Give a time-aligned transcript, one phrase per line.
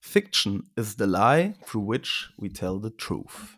[0.00, 3.57] Fiction is the lie through which we tell the truth.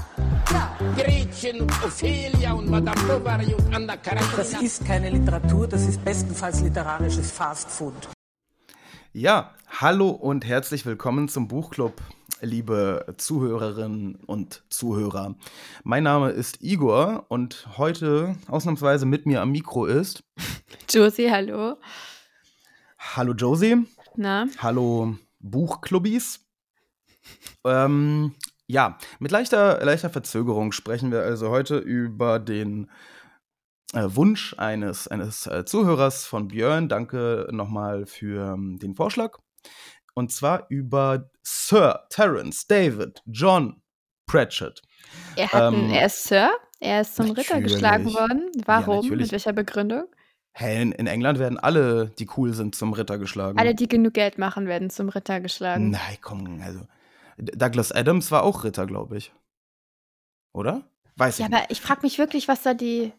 [0.95, 4.35] Gretchen und Ophelia und Madame Bovary und Anna Karenina.
[4.35, 7.93] Das ist keine Literatur, das ist bestenfalls literarisches Fastfood.
[9.13, 12.01] Ja, hallo und herzlich willkommen zum Buchclub,
[12.41, 15.35] liebe Zuhörerinnen und Zuhörer.
[15.83, 20.23] Mein Name ist Igor und heute ausnahmsweise mit mir am Mikro ist.
[20.89, 21.77] Josie, hallo.
[22.97, 23.87] Hallo Josie.
[24.15, 24.47] Na?
[24.57, 26.39] Hallo Buchclubbies.
[27.63, 28.35] Ähm,
[28.71, 32.89] ja, mit leichter, leichter Verzögerung sprechen wir also heute über den
[33.93, 36.87] äh, Wunsch eines, eines äh, Zuhörers von Björn.
[36.87, 39.37] Danke nochmal für ähm, den Vorschlag.
[40.13, 43.81] Und zwar über Sir Terence David John
[44.25, 44.81] Pratchett.
[45.35, 47.73] Er, hat Ähm, er ist Sir, er ist zum Ritter natürlich.
[47.73, 48.51] geschlagen worden.
[48.65, 49.03] Warum?
[49.03, 49.23] natürlich.
[49.23, 50.05] Mit welcher Begründung?
[50.59, 53.57] In, in England werden alle, die cool sind, zum Ritter geschlagen.
[53.57, 55.91] Alle, die genug Geld machen, werden zum Ritter geschlagen.
[55.91, 56.81] Nein, komm, also.
[57.41, 59.33] Douglas Adams war auch Ritter, glaube ich.
[60.53, 60.83] Oder?
[61.17, 61.59] Weiß Ja, ich nicht.
[61.61, 63.11] aber ich frage mich wirklich, was da die.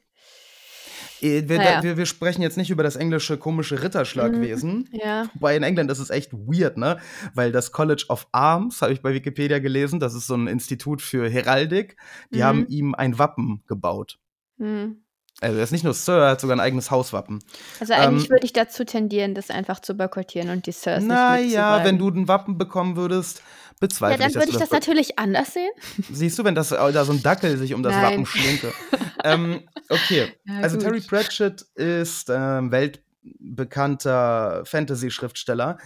[1.21, 1.83] Äh, Wir, naja.
[1.83, 4.89] wir, wir sprechen jetzt nicht über das englische komische Ritterschlagwesen.
[4.93, 5.29] Ja.
[5.35, 6.99] Wobei in England ist es echt weird, ne?
[7.35, 11.01] Weil das College of Arms, habe ich bei Wikipedia gelesen, das ist so ein Institut
[11.03, 11.97] für Heraldik,
[12.33, 12.43] die Mhm.
[12.45, 14.19] haben ihm ein Wappen gebaut.
[14.59, 15.05] Hm.
[15.41, 17.43] Also er ist nicht nur Sir, er hat sogar ein eigenes Hauswappen.
[17.81, 21.09] Also eigentlich Ähm, würde ich dazu tendieren, das einfach zu boykottieren und die Sirs nicht
[21.09, 23.43] Naja, wenn du ein Wappen bekommen würdest,
[23.83, 25.71] Ja, bezweifle dann ich, würde ich du das natürlich anders sehen.
[26.11, 28.05] Siehst du, wenn das, äh, da so ein Dackel sich um das Nein.
[28.05, 28.73] Wappen schlinke.
[29.25, 30.85] ähm, okay, Ja, also gut.
[30.85, 35.79] Terry Pratchett ist ähm, weltbekannter Fantasy-Schriftsteller.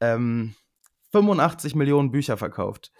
[0.00, 0.54] Ähm,
[1.12, 2.92] 85 Millionen Bücher verkauft.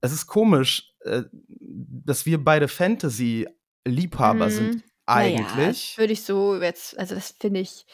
[0.00, 1.22] Es ist komisch, äh,
[1.60, 4.50] dass wir beide Fantasy-Liebhaber Mhm.
[4.50, 4.82] sind.
[5.08, 5.90] Naja, Eigentlich.
[5.90, 7.86] das würde ich so jetzt, also das finde ich,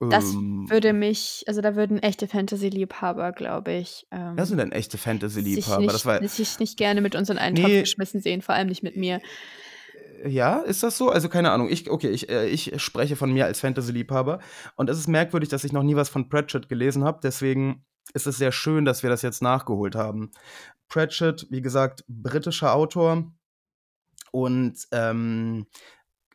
[0.00, 4.72] das Ähm, würde mich, also da würden echte Fantasy-Liebhaber, glaube ich, ähm, wer sind denn
[4.72, 5.86] echte Fantasy-Liebhaber?
[5.86, 7.80] Das war, sich nicht gerne mit uns in einen Topf Nee.
[7.80, 9.20] geschmissen sehen, vor allem nicht mit mir.
[10.24, 11.10] Ja, ist das so?
[11.10, 11.68] Also keine Ahnung.
[11.70, 14.40] Ich, okay, ich, äh, ich spreche von mir als Fantasy-Liebhaber.
[14.76, 17.20] Und es ist merkwürdig, dass ich noch nie was von Pratchett gelesen habe.
[17.22, 17.84] Deswegen
[18.14, 20.30] ist es sehr schön, dass wir das jetzt nachgeholt haben.
[20.88, 23.32] Pratchett, wie gesagt, britischer Autor.
[24.32, 25.66] Und ähm,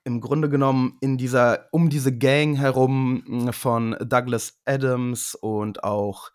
[0.03, 6.31] im Grunde genommen in dieser, um diese Gang herum mh, von Douglas Adams und auch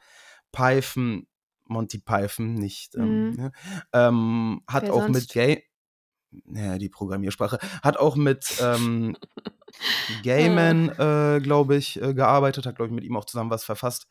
[0.53, 1.27] Python,
[1.65, 3.37] Monty Python, nicht, ähm, Mhm.
[3.37, 3.53] ne,
[3.93, 5.32] ähm, hat Wer auch mit sonst?
[5.32, 5.65] Gay,
[6.47, 9.16] ja, die Programmiersprache, hat auch mit ähm,
[10.22, 14.06] Gaiman, äh, glaube ich, äh, gearbeitet, hat, glaube ich, mit ihm auch zusammen was verfasst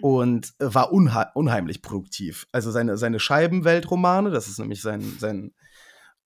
[0.00, 2.46] und äh, war unhe unheimlich produktiv.
[2.52, 5.52] Also seine, seine Scheibenweltromane, das ist nämlich sein, sein,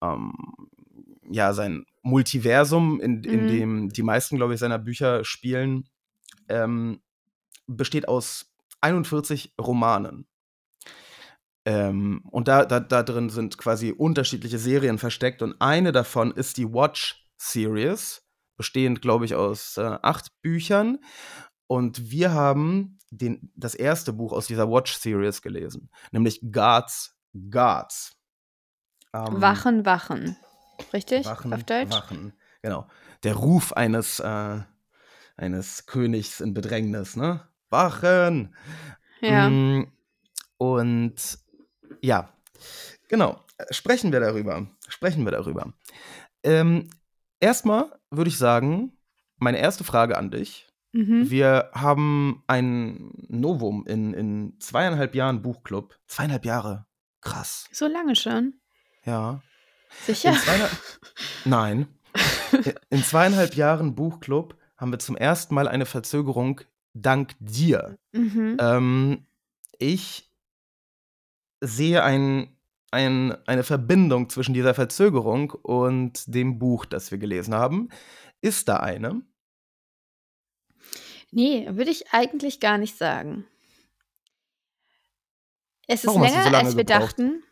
[0.02, 0.34] ähm,
[1.30, 3.48] ja, sein Multiversum, in, in Mhm.
[3.48, 5.88] dem die meisten, glaube ich, seiner Bücher spielen,
[6.50, 7.02] ähm,
[7.68, 10.28] besteht aus 41 Romanen.
[11.66, 16.58] Ähm, und da, da, da drin sind quasi unterschiedliche Serien versteckt und eine davon ist
[16.58, 18.24] die Watch Series,
[18.58, 21.00] bestehend, glaube ich, aus äh, acht Büchern.
[21.68, 27.16] Und wir haben den, das erste Buch aus dieser Watch Series gelesen, nämlich Guards
[27.50, 28.16] Guards.
[29.14, 30.38] Ähm, Wachen, Wachen.
[30.94, 31.26] Richtig?
[31.26, 31.92] Wachen, Auf Deutsch?
[31.92, 32.34] Wachen.
[32.62, 32.88] Genau.
[33.24, 34.60] Der Ruf eines, äh,
[35.38, 37.48] eines Königs in Bedrängnis, ne?
[37.70, 38.56] Wachen!
[39.22, 39.50] Ja.
[39.50, 39.92] Mm,
[40.58, 41.40] Und
[42.02, 42.30] ja,
[43.08, 43.40] genau.
[43.70, 44.68] Sprechen wir darüber.
[44.88, 45.74] Sprechen wir darüber.
[46.44, 46.90] Ähm,
[47.40, 48.98] erstmal würde ich sagen,
[49.38, 50.68] meine erste Frage an dich.
[50.94, 51.30] Mhm.
[51.30, 55.98] Wir haben ein Novum in, in zweieinhalb Jahren Buchclub.
[56.08, 56.86] Zweieinhalb Jahre.
[57.22, 57.68] Krass.
[57.72, 58.56] So lange schon.
[59.06, 59.42] Ja.
[60.06, 60.36] Sicher?
[61.46, 61.88] Nein.
[62.90, 66.62] In zweieinhalb Jahren Buchclub haben wir zum ersten Mal eine Verzögerung
[66.94, 67.98] dank dir.
[68.12, 68.58] Mhm.
[68.60, 69.26] Ähm,
[69.78, 70.30] ich
[71.62, 72.58] sehe ein,
[72.92, 77.90] ein, eine Verbindung zwischen dieser Verzögerung und dem Buch, das wir gelesen haben.
[78.42, 79.22] Ist da eine?
[81.32, 83.46] Nee, würde ich eigentlich gar nicht sagen.
[85.88, 87.20] Es ist Warum länger, so als wir gebraucht?
[87.20, 87.44] dachten.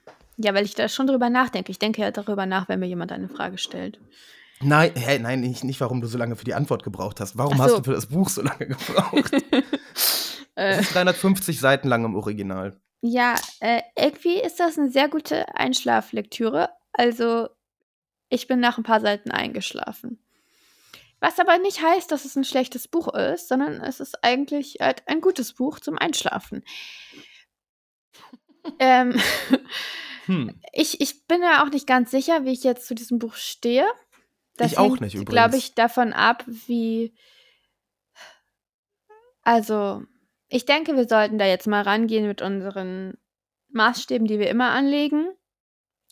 [0.41, 1.69] Ja, weil ich da schon drüber nachdenke.
[1.69, 3.99] Ich denke ja darüber nach, wenn mir jemand eine Frage stellt.
[4.61, 7.37] Nein, hä, nein, nicht, nicht, warum du so lange für die Antwort gebraucht hast.
[7.37, 7.77] Warum Ach hast so.
[7.79, 9.33] du für das Buch so lange gebraucht?
[9.33, 9.61] Äh,
[10.55, 12.79] Es ist 350 Seiten lang im Original.
[13.01, 16.69] Ja, äh, irgendwie ist das eine sehr gute Einschlaflektüre.
[16.91, 17.47] Also,
[18.29, 20.19] ich bin nach ein paar Seiten eingeschlafen.
[21.21, 25.03] Was aber nicht heißt, dass es ein schlechtes Buch ist, sondern es ist eigentlich halt
[25.05, 26.63] ein gutes Buch zum Einschlafen.
[28.77, 29.19] Ähm,
[30.29, 30.61] Hm.
[30.73, 33.85] ich ich bin ja auch nicht ganz sicher, wie ich jetzt zu diesem Buch stehe.
[34.57, 35.55] Das Ich auch nicht glaube übrigens.
[35.55, 37.13] ich, davon ab, wie
[39.49, 40.03] also,
[40.47, 43.17] ich denke, wir sollten da jetzt mal rangehen mit unseren
[43.69, 45.27] Maßstäben, die wir immer anlegen.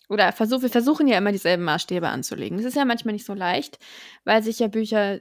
[0.10, 2.58] Oder versuch wir versuchen ja immer dieselben Maßstäbe anzulegen.
[2.58, 3.78] Das ist ja manchmal nicht so leicht,
[4.24, 5.20] weil sich ja Bücher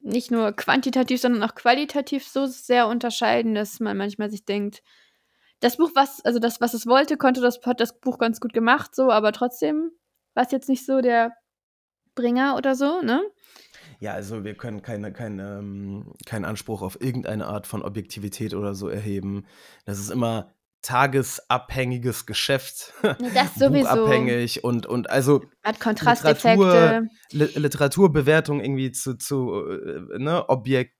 [0.00, 4.82] nicht nur quantitativ, sondern auch qualitativ so sehr unterscheiden, dass man manchmal sich denkt,
[5.62, 8.52] das Buch, was also das, was es wollte, konnte das hat das Buch ganz gut
[8.52, 9.90] gemacht so, aber trotzdem
[10.34, 11.32] war's jetzt nicht so der
[12.14, 13.22] Bringer oder so, ne?
[14.00, 18.74] Ja, also wir können keine, keine, ähm, keinen Anspruch auf irgendeine Art von Objektivität oder
[18.74, 19.46] so erheben.
[19.84, 23.88] Das ist immer tagesabhängiges Geschäft, das sowieso.
[23.88, 27.08] buchabhängig und, und also Hat Literatur, Kontrasteffekte.
[27.30, 30.94] Li Literaturbewertung irgendwie zu, zu äh, ne, Objekt.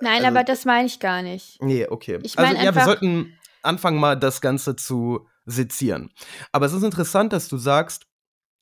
[0.00, 1.60] Nein, Also, aber das meine ich gar nicht.
[1.60, 2.20] nee, okay.
[2.22, 6.10] Ich Also meine ja, wir einfach sollten anfangen mal das Ganze zu sezieren.
[6.52, 8.06] Aber es ist interessant, dass du sagst,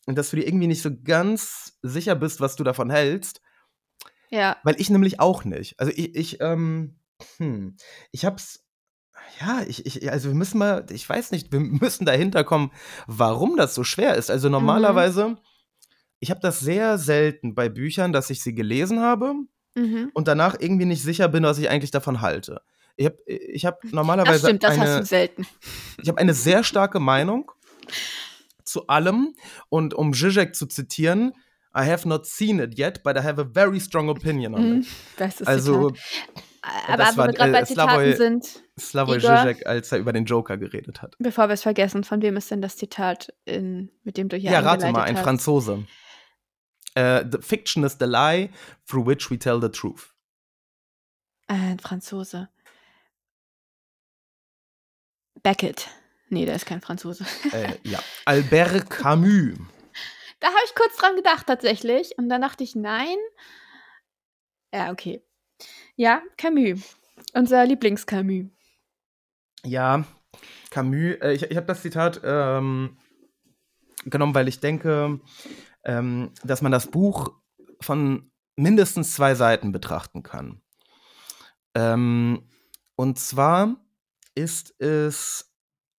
[0.06, 3.40] dass du dir irgendwie nicht so ganz sicher bist, was du davon hältst.
[4.30, 4.56] Ja.
[4.64, 5.78] Weil ich nämlich auch nicht.
[5.80, 6.98] Also ich, ich, ähm,
[7.38, 7.76] hm,
[8.12, 8.64] ich hab's,
[9.40, 12.70] ja, ich, ich, also wir müssen mal, ich weiß nicht, wir müssen dahinter kommen,
[13.06, 14.30] warum das so schwer ist.
[14.30, 14.52] Also Mhm.
[14.52, 15.36] normalerweise,
[16.20, 19.34] ich habe das sehr selten bei Büchern, dass ich sie gelesen habe
[19.76, 20.10] Mhm.
[20.14, 22.62] und danach irgendwie nicht sicher bin, was ich eigentlich davon halte.
[22.96, 25.46] Ich habe ich hab Das normalerweise stimmt, das hast du eine, selten.
[26.02, 27.50] ich habe eine sehr starke Meinung
[28.64, 29.34] zu allem
[29.68, 31.32] und um Zizek zu zitieren,
[31.76, 34.80] I have not seen it yet, but I have a very strong opinion on Mhm.
[34.80, 34.86] it.
[35.16, 36.02] Bestes Also, Zitat.
[36.88, 39.98] Aber das war wir gerade bei äh, Zitaten Slavoj, sind, Slavoj Igor, Žižek, als er
[39.98, 41.14] über den Joker geredet hat.
[41.20, 44.50] bevor wir es vergessen, von wem ist denn das Zitat, in, mit dem du hier
[44.50, 45.22] Ja, rate mal, ein hast?
[45.22, 45.86] Franzose.
[46.94, 48.48] Äh, the fiction is the lie
[48.88, 50.12] through which we tell the truth.
[51.46, 52.48] Ein Franzose.
[55.46, 55.88] Beckett.
[56.28, 57.24] Nee, der ist kein Franzose.
[57.52, 58.00] Äh, ja.
[58.24, 59.56] Albert Camus.
[60.40, 62.18] Da habe ich kurz dran gedacht tatsächlich.
[62.18, 63.16] Und dann dachte ich, nein.
[64.74, 65.22] Ja, okay.
[65.94, 66.96] Ja, Camus.
[67.32, 68.46] Unser Lieblings-Camus.
[69.64, 70.04] Ja,
[70.70, 71.14] Camus.
[71.20, 72.98] Äh, ich ich habe das Zitat ähm,
[74.04, 75.20] genommen, weil ich denke,
[75.84, 77.40] ähm, dass man das Buch
[77.80, 80.60] von mindestens zwei Seiten betrachten kann.
[81.76, 82.50] Ähm,
[82.96, 83.85] und zwar
[84.36, 85.52] ist es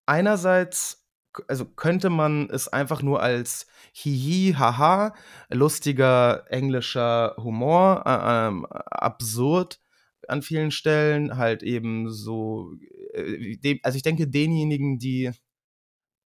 [0.06, 1.04] einerseits,
[1.48, 5.14] also könnte man es einfach nur als Hihi, haha,
[5.50, 9.80] lustiger englischer Humor, äh, ähm, absurd
[10.28, 12.74] an vielen Stellen, halt eben so,
[13.14, 15.32] äh, dem, also ich denke, denjenigen, die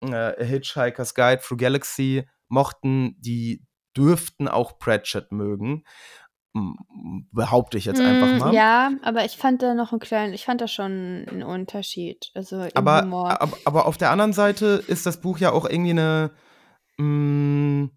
[0.01, 3.63] äh, Hitchhiker's Guide Through Galaxy mochten, die
[3.95, 5.83] dürften auch Pratchett mögen.
[7.31, 8.53] Behaupte ich jetzt einfach Mm, mal.
[8.53, 12.31] ja, aber ich fand da noch einen kleinen, ich fand da schon einen Unterschied.
[12.33, 13.29] Also Aber, Humor.
[13.29, 16.31] aber, aber auf der anderen Seite ist das Buch ja auch irgendwie eine,
[16.97, 17.89] mh,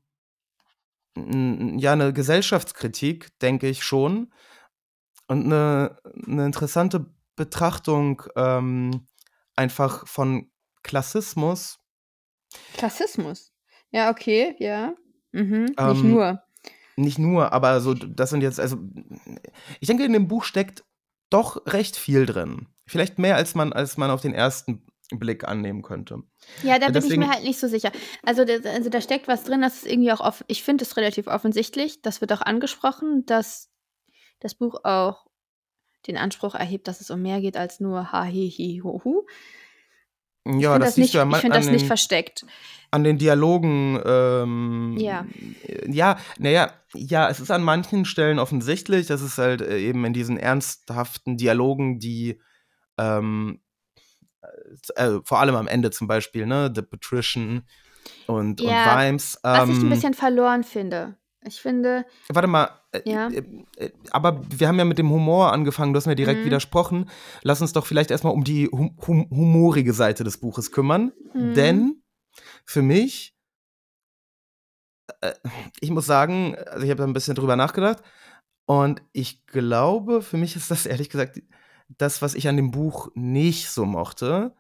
[1.17, 4.33] n- ja, eine Gesellschaftskritik, denke ich schon.
[5.29, 7.07] Und eine, eine interessante
[7.37, 9.07] Betrachtung ähm,
[9.57, 10.51] einfach von
[10.83, 11.79] Klassismus.
[12.75, 13.53] Klassismus.
[13.91, 14.95] Ja, okay, ja.
[15.33, 16.43] Mhm, nicht Ähm, nur.
[16.97, 18.77] Nicht nur, aber so, das sind jetzt, also,
[19.81, 20.85] ich denke, in dem Buch steckt
[21.31, 22.69] doch recht viel drin.
[22.87, 26.23] Vielleicht mehr, als man, als man auf den ersten Blick annehmen könnte.
[26.63, 27.93] Ja, da bin ich mir halt nicht so sicher.
[28.23, 30.45] Also, da, also da steckt was drin, das ist irgendwie auch offen.
[30.49, 32.03] Ich finde es relativ offensichtlich.
[32.03, 33.71] Das wird auch angesprochen, dass
[34.41, 35.27] das Buch auch
[36.07, 39.27] den Anspruch erhebt, dass es um mehr geht als nur ha, hi, hi, ho, hu.
[40.45, 41.83] Ich Ja, finde das das, siehst nicht, du ja ich ma- find an das nicht
[41.83, 42.45] den- versteckt.
[42.91, 45.25] An den Dialogen, ähm, Ja.
[45.87, 50.13] ja, naja, ja, es ist an manchen Stellen offensichtlich, das ist halt äh, eben in
[50.13, 52.39] diesen ernsthaften Dialogen, die,
[52.99, 53.63] ähm,
[54.97, 57.63] äh, vor allem am Ende zum Beispiel, ne, The Patrician
[58.27, 59.39] und, Ja, und Vimes.
[59.43, 61.17] Was ich ein ähm, bisschen verloren finde.
[61.45, 63.29] Ich finde, Warte mal, äh, Ja.
[63.29, 63.43] äh,
[63.77, 66.47] äh, aber wir haben ja mit dem Humor angefangen, du hast mir direkt Mhm.
[66.47, 67.11] widersprochen.
[67.43, 71.13] Lass uns doch vielleicht erstmal um die hum hum humorige Seite des Buches kümmern.
[71.35, 71.55] Mhm.
[71.55, 72.03] Denn
[72.65, 73.35] für mich,
[75.21, 75.33] äh,
[75.81, 78.03] ich muss sagen, also ich habe da ein bisschen drüber nachgedacht
[78.67, 81.43] und ich glaube, für mich ist das ehrlich gesagt
[81.99, 84.55] das, was ich an dem Buch nicht so mochte,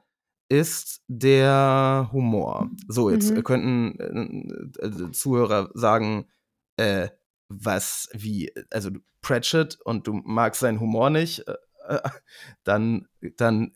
[0.50, 2.70] ist der Humor.
[2.88, 3.44] So, jetzt Mhm.
[3.44, 6.26] könnten äh, Zuhörer sagen,
[6.76, 7.08] äh,
[7.48, 11.54] was, wie, also du- Pratchett und du magst seinen Humor nicht, äh,
[11.88, 12.00] äh,
[12.64, 13.72] dann, dann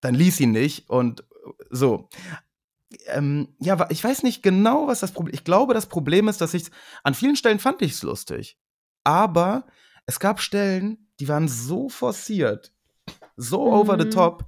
[0.00, 1.24] dann lies ihn nicht und
[1.70, 2.08] so.
[3.06, 6.54] Ähm, ja, ich weiß nicht genau, was das Problem Ich glaube, das Problem ist, dass
[6.54, 6.66] ich
[7.02, 8.58] an vielen Stellen fand ich es lustig.
[9.04, 9.66] Aber
[10.06, 12.72] es gab Stellen, die waren so forciert,
[13.36, 14.10] so over the Mhm.
[14.10, 14.44] top,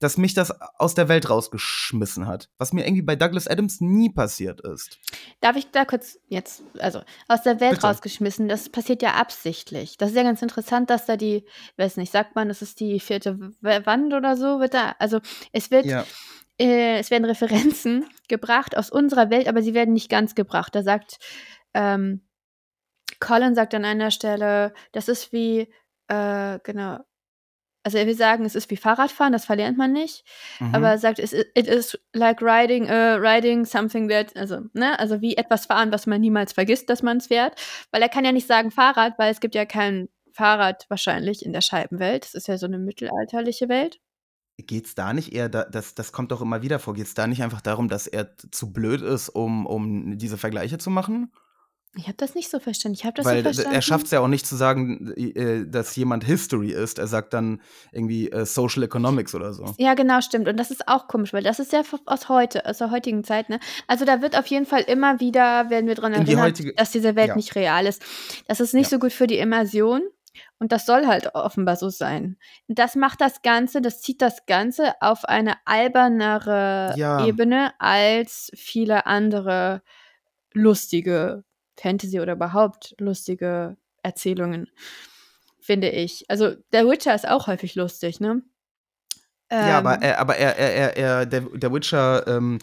[0.00, 2.48] dass mich das aus der Welt rausgeschmissen hat.
[2.58, 4.98] Was mir irgendwie bei Douglas Adams nie passiert ist.
[5.40, 7.86] Darf ich da kurz jetzt, also aus der Welt Bitte.
[7.86, 9.96] rausgeschmissen, das passiert ja absichtlich.
[9.98, 12.80] Das ist ja ganz interessant, dass da die, ich weiß nicht, sagt man, das ist
[12.80, 15.20] die vierte Wand oder so, wird da, also
[15.52, 16.04] es wird, Ja.
[16.58, 20.74] äh, es werden Referenzen gebracht aus unserer Welt, aber sie werden nicht ganz gebracht.
[20.74, 21.18] Da sagt,
[21.74, 22.22] ähm,
[23.20, 25.68] Colin sagt an einer Stelle, das ist wie,
[26.08, 27.00] äh, genau,
[27.82, 30.24] also er will sagen, es ist wie Fahrradfahren, das verlernt man nicht.
[30.58, 30.74] Mhm.
[30.74, 35.20] Aber er sagt, es it is like riding, uh, riding something that, also, ne, also
[35.20, 37.60] wie etwas fahren, was man niemals vergisst, dass man es fährt.
[37.90, 41.52] Weil er kann ja nicht sagen Fahrrad, weil es gibt ja kein Fahrrad wahrscheinlich in
[41.52, 42.24] der Scheibenwelt.
[42.24, 44.00] Das ist ja so eine mittelalterliche Welt.
[44.58, 47.42] Geht's da nicht eher, da, das, das kommt doch immer wieder vor, geht's da nicht
[47.42, 51.32] einfach darum, dass er zu blöd ist, um, um diese Vergleiche zu machen?
[51.96, 52.94] Ich habe das nicht so verstanden.
[52.96, 53.74] Ich habe das Weil so verstanden.
[53.74, 57.00] er schafft es ja auch nicht zu sagen, äh, dass jemand History ist.
[57.00, 59.74] Er sagt dann irgendwie äh, Social Economics oder so.
[59.76, 60.46] Ja, genau, stimmt.
[60.48, 63.48] Und das ist auch komisch, weil das ist ja aus heute, aus der heutigen Zeit,
[63.48, 63.58] ne?
[63.88, 66.92] Also da wird auf jeden Fall immer wieder, werden wir daran In die erinnert, dass
[66.92, 67.36] diese Welt ja.
[67.36, 68.02] nicht real ist.
[68.46, 68.96] Das ist nicht Ja.
[68.96, 70.02] so gut für die Immersion.
[70.60, 72.36] Und das soll halt offenbar so sein.
[72.68, 77.26] Das macht das Ganze, das zieht das Ganze auf eine albernere Ja.
[77.26, 79.82] Ebene als viele andere
[80.52, 81.42] lustige
[81.80, 84.68] Fantasy oder überhaupt lustige Erzählungen,
[85.60, 86.24] finde ich.
[86.28, 88.42] Also der Witcher ist auch häufig lustig, ne?
[89.50, 92.58] ja, aber, Ähm, er, aber er, er, er, er, der, der Witcher ähm,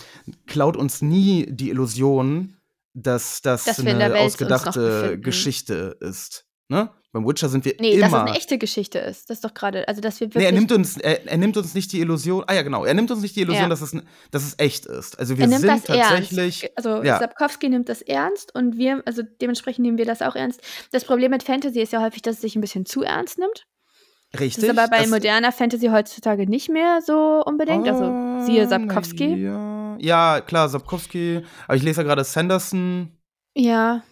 [0.45, 2.57] klaut uns nie die Illusion,
[2.93, 5.19] dass das Dass eine ausgedachte.
[5.19, 6.46] Geschichte ist.
[6.69, 6.89] Ne?
[7.13, 8.01] Beim Witcher sind wir Nee, immer.
[8.01, 9.29] dass es eine echte Geschichte ist.
[9.29, 10.41] Das ist doch gerade, also dass wir wirklich.
[10.43, 12.43] Nee, er nimmt uns, er, er nimmt uns nicht die Illusion.
[12.47, 12.83] Ah ja, genau.
[12.83, 13.69] Er nimmt uns nicht die Illusion, Ja.
[13.69, 13.95] dass, es,
[14.31, 15.17] dass es echt ist.
[15.17, 16.63] Also wir er nimmt sind das tatsächlich.
[16.63, 16.77] ernst.
[16.77, 17.17] Also ja.
[17.19, 20.62] Sapkowski nimmt das ernst und wir, also dementsprechend nehmen wir das auch ernst.
[20.91, 23.65] Das Problem mit Fantasy ist ja häufig, dass es sich ein bisschen zu ernst nimmt.
[24.38, 24.55] Richtig.
[24.55, 27.88] Das ist aber bei moderner Fantasy heutzutage nicht mehr so unbedingt.
[27.88, 29.36] Also siehe Ah, Sapkowski.
[29.36, 29.95] Ja.
[30.00, 31.41] ja, klar, Sapkowski.
[31.65, 33.13] Aber ich lese ja gerade Sanderson.
[33.55, 34.03] Ja,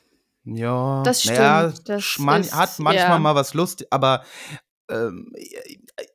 [0.45, 3.19] Ja, Das stimmt, das schman- ist- hat manchmal ja.
[3.19, 4.23] mal was Lust, aber
[4.89, 5.31] ähm,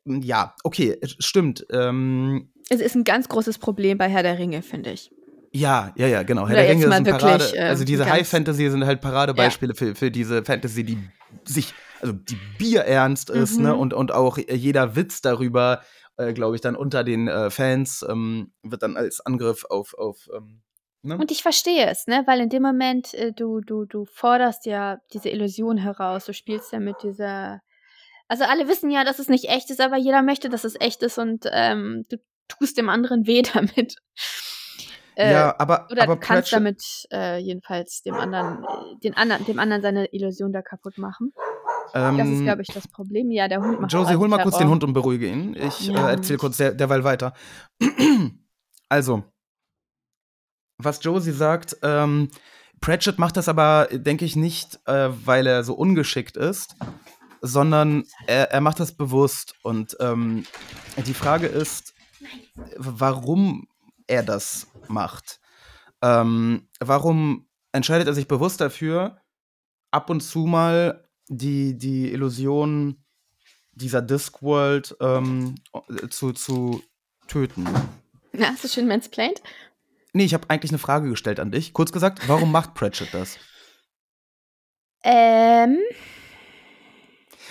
[0.04, 1.66] ja, okay, stimmt.
[1.72, 5.10] Ähm, es ist ein ganz großes Problem bei Herr der Ringe, finde ich.
[5.52, 6.42] ja, ja, ja, genau.
[6.42, 7.56] Herr Oder der Ringe ein wirklich, Parade.
[7.56, 10.99] äh, also diese High Fantasy sind halt Paradebeispiele für, für diese Fantasy, die
[11.44, 13.64] sich, also die bierernst ist, Mhm.
[13.64, 13.75] ne?
[13.76, 15.82] Und, und auch jeder Witz darüber,
[16.16, 20.28] äh, glaube ich, dann unter den äh, Fans ähm, wird dann als Angriff auf, auf
[20.37, 20.62] ähm,
[21.02, 21.16] ne?
[21.16, 22.23] Und ich verstehe es, ne?
[22.26, 26.73] Weil in dem Moment, äh, du, du, du forderst ja diese Illusion heraus, du spielst
[26.73, 27.61] ja mit dieser.
[28.28, 31.02] Also alle wissen ja, dass es nicht echt ist, aber jeder möchte, dass es echt
[31.02, 32.16] ist und ähm, du
[32.49, 33.97] tust dem anderen weh damit.
[35.16, 38.64] Äh, ja, aber, oder aber du kannst Pratchett- damit äh, jedenfalls dem anderen,
[39.02, 41.33] den anderen, dem anderen seine Illusion da kaputt machen.
[41.92, 43.30] Das ist, ähm, glaube ich, das Problem.
[43.33, 45.54] Ja, der Hund macht Josie, hol mal kurz den Hund und beruhige ihn.
[45.57, 47.35] Ich Ja, äh, erzähle kurz der, derweil weiter.
[48.88, 49.25] also,
[50.84, 52.28] was Josie sagt, ähm,
[52.80, 56.76] Pratchett macht das aber, denke ich, nicht, äh, weil er so ungeschickt ist,
[57.42, 59.54] sondern er, er macht das bewusst.
[59.62, 60.44] Und ähm,
[61.06, 61.94] die Frage ist,
[62.76, 63.68] warum
[64.06, 65.40] er das macht.
[66.02, 69.20] Ähm, warum entscheidet er sich bewusst dafür,
[69.90, 73.04] ab und zu mal die, die Illusion
[73.72, 75.56] dieser Discworld ähm,
[76.10, 76.82] zu, zu
[77.28, 77.68] töten?
[78.32, 79.40] Ja, hast du schön mansplained?
[80.12, 81.73] Nee, ich habe eigentlich eine Frage gestellt an dich.
[81.73, 83.38] Kurz gesagt, warum macht Pratchett das?
[85.02, 85.79] Ähm,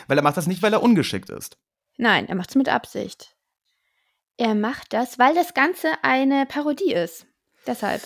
[0.07, 1.57] Weil er macht das nicht, weil er ungeschickt ist.
[1.97, 3.35] nein, er macht es mit Absicht.
[4.37, 7.25] Er macht das, weil das Ganze eine Parodie ist.
[7.67, 8.01] Deshalb.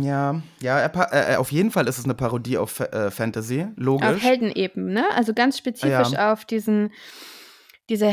[0.00, 3.66] Ja, ja, er, pa- äh, auf jeden Fall ist es eine Parodie auf äh, Fantasy,
[3.76, 4.08] logisch.
[4.08, 5.10] Auf Heldenebene, ne?
[5.14, 6.32] Also ganz spezifisch Ja.
[6.32, 6.94] auf diesen,
[7.90, 8.06] diese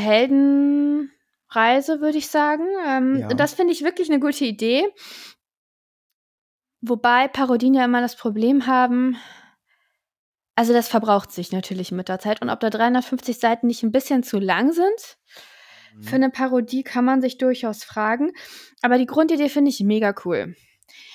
[1.56, 2.66] Heldenreise, würde ich sagen.
[2.88, 3.28] Ähm, Ja.
[3.30, 4.86] Das finde ich wirklich eine gute Idee.
[6.82, 9.18] Wobei Parodien ja immer das Problem haben,
[10.56, 12.42] also das verbraucht sich natürlich mit der Zeit.
[12.42, 15.18] Und ob da 350 Seiten nicht ein bisschen zu lang sind,
[15.96, 16.04] Mhm.
[16.04, 18.32] für eine Parodie kann man sich durchaus fragen.
[18.82, 20.56] Aber die Grundidee finde ich mega cool.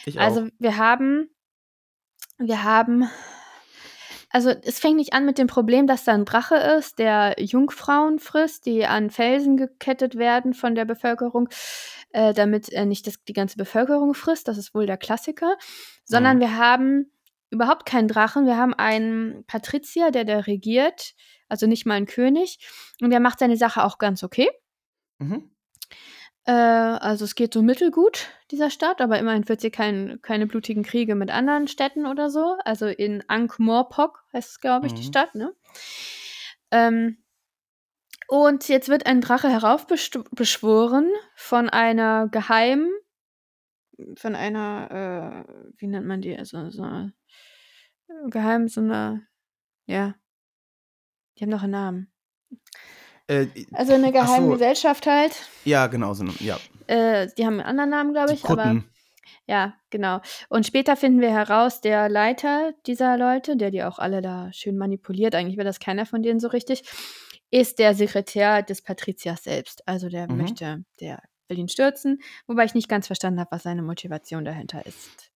[0.07, 1.29] ich Also wir haben,
[2.39, 3.11] wir haben,
[4.31, 8.19] also es fängt nicht an mit dem Problem, dass da ein Drache ist, der Jungfrauen
[8.19, 11.49] frisst, die an Felsen gekettet werden von der Bevölkerung,
[12.11, 14.47] äh, damit er nicht das, die ganze Bevölkerung frisst.
[14.49, 15.57] Das ist wohl der Klassiker.
[16.05, 16.41] Sondern Mhm.
[16.41, 17.13] wir haben
[17.51, 18.45] überhaupt keinen Drachen.
[18.47, 21.15] Wir haben einen Patrizier, der da regiert,
[21.49, 22.59] also nicht mal ein König.
[23.01, 24.51] Und der macht seine Sache auch ganz okay.
[25.19, 25.51] Mhm.
[26.49, 30.83] Äh, also es geht so mittelgut dieser Stadt, aber immerhin führt sie kein, keine blutigen
[30.83, 32.57] Kriege mit anderen Städten oder so.
[32.65, 35.09] Also in Ankh-Morpok heißt es, glaube ich, die Mhm.
[35.09, 35.55] Stadt, ne?
[36.71, 37.19] Ähm,
[38.29, 42.91] und jetzt wird ein Drache heraufbeschworen von einer geheimen,
[44.17, 46.37] von einer, äh, wie nennt man die?
[46.37, 47.15] Also so eine,
[48.31, 49.27] geheim, so eine,
[49.87, 50.15] ja,
[51.39, 52.13] die haben noch einen Namen.
[53.29, 55.33] Äh, Also eine geheime so, Gesellschaft halt.
[55.65, 56.59] ja, genau, so, ja.
[56.87, 58.83] Äh, die haben einen anderen Namen, glaube ich, aber
[59.47, 60.21] ja, genau.
[60.49, 64.77] Und später finden wir heraus, der Leiter dieser Leute, der die auch alle da schön
[64.77, 66.83] manipuliert, eigentlich will das keiner von denen so richtig,
[67.51, 69.87] ist der Sekretär des Patriziers selbst.
[69.87, 70.37] Also der Mhm.
[70.39, 74.85] möchte, der will ihn stürzen, wobei ich nicht ganz verstanden habe, was seine Motivation dahinter
[74.87, 75.31] ist.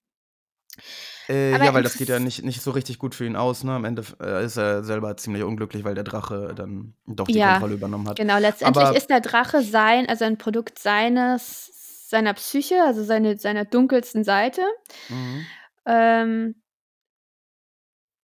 [1.29, 3.65] Äh, ja, weil das geht ja nicht, nicht so richtig gut für ihn aus.
[3.65, 3.73] Ne?
[3.73, 7.53] Am Ende äh, ist er selber ziemlich unglücklich, weil der Drache dann doch die Ja,
[7.53, 8.17] Kontrolle übernommen hat.
[8.17, 8.39] genau.
[8.39, 13.65] Letztendlich Aber ist der Drache sein, also ein Produkt seines, seiner Psyche, also seine, seiner
[13.65, 14.63] dunkelsten Seite.
[15.09, 15.47] mhm.
[15.85, 16.55] Ähm,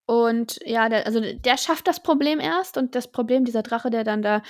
[0.06, 4.04] und ja, der, also der schafft das Problem erst und das Problem, dieser Drache, der
[4.04, 4.42] dann da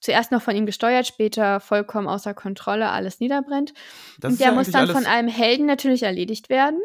[0.00, 3.72] zuerst noch von ihm gesteuert, später vollkommen außer Kontrolle alles niederbrennt.
[4.18, 6.80] das Und der ja muss dann von einem Helden natürlich erledigt werden.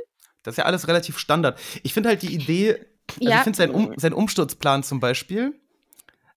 [0.47, 1.59] Das ist ja alles relativ Standard.
[1.83, 2.85] Ich finde halt die Idee, also
[3.19, 5.59] ich Ja, finde sein, um, sein Umsturzplan zum Beispiel,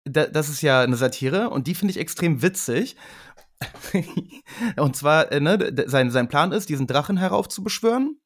[0.05, 2.97] da, das ist ja eine Satire und die finde ich extrem witzig.
[4.77, 8.19] und zwar, äh, ne, sein, sein Plan ist, diesen Drachen heraufzubeschwören.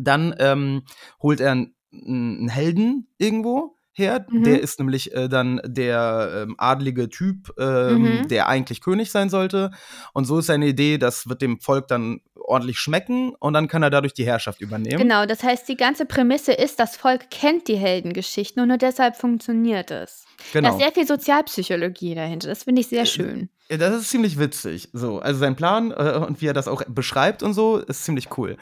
[0.00, 0.84] Dann ähm,
[1.20, 4.26] holt er einen, einen Helden irgendwo her.
[4.30, 4.44] Mhm.
[4.44, 8.28] Der ist nämlich äh, dann der ähm, adlige Typ, ähm, Mhm.
[8.28, 9.70] der eigentlich König sein sollte.
[10.12, 13.82] Und so ist seine Idee, das wird dem Volk dann ordentlich schmecken und dann kann
[13.82, 14.98] er dadurch die Herrschaft übernehmen.
[14.98, 15.26] genau.
[15.26, 19.90] Das heißt, die ganze Prämisse ist, das Volk kennt die Heldengeschichten und nur deshalb funktioniert
[19.90, 20.24] es.
[20.52, 20.74] Da Genau.
[20.74, 22.48] ist sehr viel Sozialpsychologie dahinter.
[22.48, 23.48] Das finde ich sehr schön.
[23.68, 24.90] Ja, Das ist ziemlich witzig.
[24.92, 28.28] So, also sein Plan äh, und wie er das auch beschreibt und so, ist ziemlich
[28.38, 28.56] cool.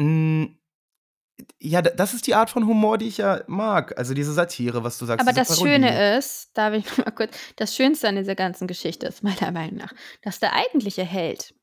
[0.00, 0.44] Mm,
[1.60, 3.96] ja, das ist die Art von Humor, die ich ja mag.
[3.98, 5.26] Also diese Satire, was du sagst.
[5.26, 5.70] Aber das Parodie.
[5.72, 9.76] Schöne ist, darf ich mal kurz, das Schönste an dieser ganzen Geschichte ist meiner Meinung
[9.76, 11.54] nach, dass der eigentliche Held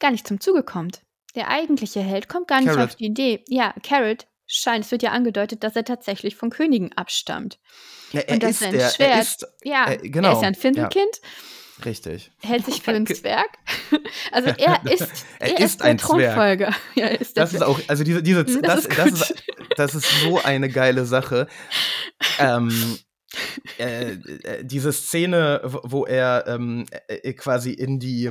[0.00, 1.02] gar nicht zum Zuge kommt.
[1.34, 2.90] Der eigentliche Held kommt gar nicht Carrot.
[2.90, 3.44] auf die Idee.
[3.48, 7.58] Ja, Carrot scheint, es wird ja angedeutet, dass er tatsächlich von Königen abstammt.
[8.12, 10.40] Ja, er Und dass ist sein der, er Schwert- ist, Ja, Äh, er ist genau,
[10.40, 11.20] ja ein Findelkind,
[11.84, 12.30] richtig.
[12.42, 13.48] hält sich für einen Ge- Zwerg.
[14.32, 15.98] Also er ist, Er er ist der ein.
[15.98, 16.74] Thronfolger.
[16.94, 19.34] Ja, er ist der Das ist auch, also diese, diese, Das das, ist das, ist,
[19.76, 21.46] das ist so eine geile Sache.
[22.38, 22.70] Ähm,
[23.78, 28.24] äh, äh, diese Szene, wo- er ähm, äh, quasi in die,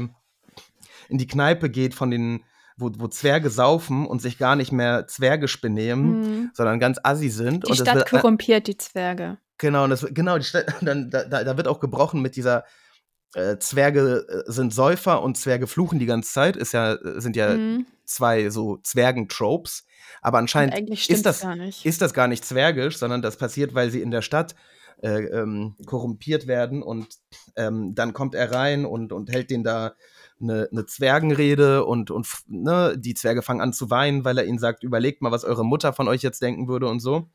[1.09, 2.43] in die Kneipe geht von den,
[2.77, 6.51] wo, wo Zwerge saufen und sich gar nicht mehr zwergisch benehmen, Mhm.
[6.53, 7.65] sondern ganz assi sind.
[7.65, 9.37] Die und das Stadt äh, korrumpiert die Zwerge.
[9.57, 12.63] Genau, und das, genau, die Stadt, dann, da, da da wird auch gebrochen mit dieser
[13.33, 16.55] äh, Zwerge äh, sind Säufer und Zwerge fluchen die ganze Zeit.
[16.55, 17.85] Ist ja, äh, sind ja Mhm.
[18.05, 19.85] zwei so Zwergen-Tropes.
[20.21, 21.85] Aber anscheinend ist das, gar nicht.
[21.85, 24.55] ist das gar nicht zwergisch, sondern das passiert, weil sie in der Stadt
[25.01, 27.07] äh, ähm, korrumpiert werden und
[27.55, 29.93] ähm, dann kommt er rein und, und hält denen da
[30.41, 34.59] eine, eine Zwergenrede und, und ne, die Zwerge fangen an zu weinen, weil er ihnen
[34.59, 37.29] sagt, überlegt mal, was eure Mutter von euch jetzt denken würde und so.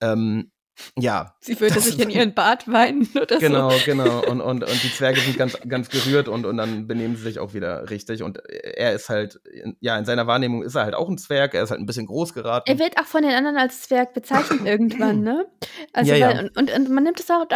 [0.00, 0.50] Ähm,
[0.98, 3.84] ja, Sie würde sich in ihren Bart weinen oder Genau, so.
[3.84, 4.20] genau.
[4.26, 7.38] Und, und, und die Zwerge sind ganz, ganz gerührt und, und dann benehmen sie sich
[7.38, 8.22] auch wieder richtig.
[8.22, 9.40] Und er ist halt,
[9.80, 11.54] ja, in seiner Wahrnehmung ist er halt auch ein Zwerg.
[11.54, 12.70] Er ist halt ein bisschen groß geraten.
[12.70, 15.46] Er wird auch von den anderen als Zwerg bezeichnet irgendwann, ne?
[15.92, 16.28] Also, Ja, ja.
[16.36, 17.46] weil, Und, und man nimmt es auch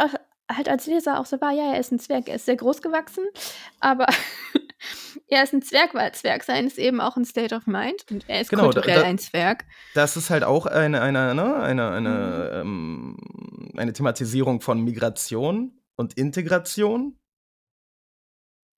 [0.50, 2.80] halt als Leser auch so wahr, ja, er ist ein Zwerg, er ist sehr groß
[2.82, 3.24] gewachsen,
[3.80, 4.06] aber
[5.28, 8.24] er ist ein Zwerg, weil Zwerg sein ist eben auch ein State of Mind und
[8.28, 9.64] er ist Genau, kulturell da- ein Zwerg.
[9.94, 13.16] Das ist halt auch eine, eine, ne, eine, eine, Mhm.
[13.72, 17.18] ähm, eine Thematisierung von Migration und Integration.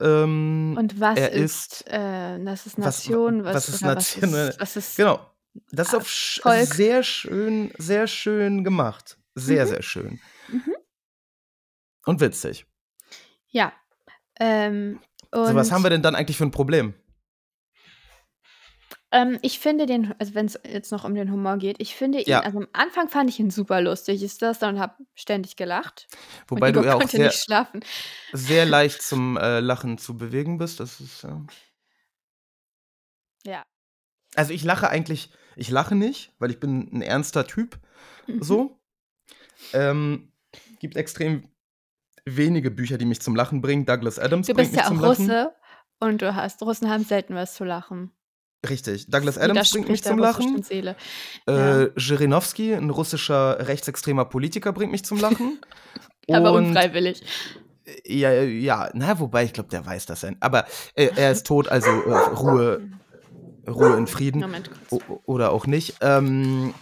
[0.00, 4.32] Ähm, Und was er ist, äh, das ist was- Nation, was, was ist oder Nation?
[4.32, 5.20] Was ist, was ist genau.
[5.72, 6.66] Das ist auf Volk.
[6.72, 9.18] sehr schön, sehr schön gemacht.
[9.34, 9.68] Sehr, Mhm.
[9.70, 10.20] sehr schön.
[12.08, 12.64] Und witzig.
[13.50, 13.74] Ja.
[14.40, 14.98] Ähm,
[15.30, 16.94] So, was haben wir denn dann eigentlich für ein Problem?
[19.10, 22.20] Ähm, ich finde den, also wenn es jetzt noch um den Humor geht, ich finde
[22.20, 22.40] ihn, Ja.
[22.40, 26.08] also am Anfang fand ich ihn super lustig, ist das und habe ständig gelacht.
[26.46, 27.84] Wobei du ja auch sehr, nicht schlafen.
[28.32, 30.80] sehr leicht zum äh, Lachen zu bewegen bist.
[30.80, 31.44] Das ist ja.
[33.44, 33.66] Ja.
[34.34, 37.78] Also ich lache eigentlich, ich lache nicht, weil ich bin ein ernster Typ.
[38.26, 38.42] Mhm.
[38.42, 38.80] So.
[39.74, 40.32] Ähm,
[40.80, 41.50] gibt extrem
[42.36, 43.86] wenige Bücher, die mich zum Lachen bringen.
[43.86, 45.30] Douglas Adams Du bringt bist mich ja zum auch Lachen.
[45.30, 45.52] Russe
[46.00, 48.10] und du hast, Russen haben selten was zu lachen.
[48.68, 49.08] Richtig.
[49.08, 50.62] Douglas Adams bringt mich zum Lachen.
[50.62, 50.96] Seele.
[51.46, 51.82] Ja.
[51.82, 55.58] Äh, Zhirinovsky, ein russischer rechtsextremer Politiker, bringt mich zum Lachen.
[56.30, 57.22] Aber Und- unfreiwillig.
[58.04, 60.32] Ja, ja, na, wobei, ich glaube, der weiß das ja.
[60.40, 62.82] Aber äh, er ist tot, also äh, Ruhe,
[63.66, 64.42] Ruhe in Frieden.
[64.42, 65.02] Moment kurz.
[65.08, 65.96] O oder auch nicht.
[66.02, 66.74] Ähm,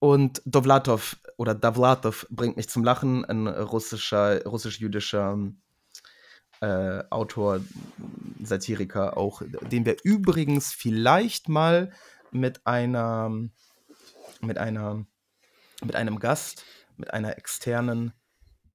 [0.00, 5.38] und Dovlatov oder Davlatov bringt mich zum Lachen, ein russischer, russisch-jüdischer
[6.60, 7.60] äh, Autor,
[8.42, 11.92] Satiriker auch, den wir übrigens vielleicht mal
[12.30, 13.30] mit einer,
[14.40, 15.04] mit einer,
[15.84, 16.64] mit einem Gast,
[16.96, 18.12] mit einer externen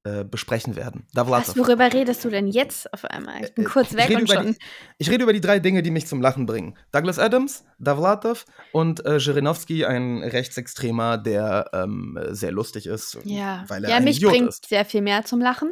[0.03, 1.05] äh, besprechen werden.
[1.13, 3.43] Was, worüber redest du denn jetzt auf einmal?
[3.43, 4.53] Ich bin Äh, kurz weg und schon.
[4.53, 4.57] Die,
[4.97, 6.75] ich rede über die drei Dinge, die mich zum Lachen bringen.
[6.91, 13.83] Douglas Adams, Davlatov und äh, Zhirinovsky, ein Rechtsextremer, der ähm, sehr lustig ist, Ja, weil
[13.83, 14.67] er ja ein mich Idiot bringt ist.
[14.67, 15.71] sehr viel mehr zum Lachen.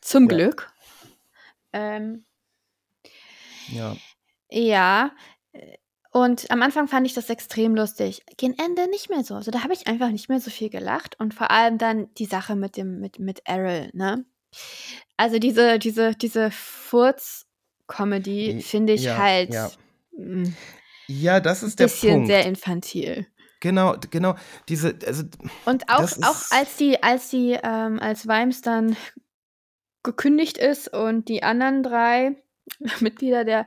[0.00, 0.36] Zum Ja.
[0.36, 0.72] Glück.
[1.72, 2.24] Ähm,
[3.68, 3.96] Ja.
[4.50, 5.10] ja.
[6.12, 8.22] Und am Anfang fand ich das extrem lustig.
[8.36, 9.36] Gegen Ende nicht mehr so.
[9.36, 11.18] Also da habe ich einfach nicht mehr so viel gelacht.
[11.20, 14.24] Und vor allem dann die Sache mit dem, mit, mit Errol, ne?
[15.16, 17.40] Also diese, diese, diese Furz-Comedy
[18.62, 19.70] finde ich ja, halt ja.
[20.16, 20.52] mm,
[21.06, 22.26] ja, das ist der bisschen Punkt.
[22.28, 23.28] sehr infantil.
[23.60, 24.34] Genau, genau.
[24.68, 25.24] Diese, also,
[25.66, 28.96] Und auch, auch als die, als die, ähm, als Weims dann
[30.02, 32.42] gekündigt ist und die anderen drei
[33.00, 33.66] Mitglieder der,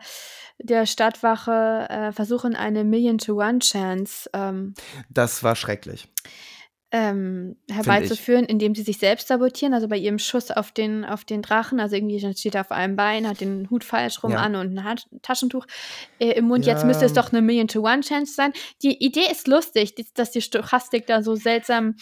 [0.59, 4.73] der Stadtwache äh, versuchen, eine Million-to-One-Chance ähm,
[5.09, 6.07] das war schrecklich.
[6.95, 9.73] ähm, herbeizuführen, indem sie sich selbst sabotieren.
[9.73, 12.95] Also bei ihrem Schuss auf den, auf den Drachen, also irgendwie steht er auf einem
[12.95, 14.37] Bein, hat den Hut falsch rum Ja.
[14.41, 15.65] an und ein Hat Taschentuch
[16.19, 16.67] äh, im Mund.
[16.67, 16.87] Jetzt Ja.
[16.87, 18.53] müsste es doch eine Million-to-One-Chance sein.
[18.83, 21.95] Die Idee ist lustig, dass die Stochastik da so seltsam,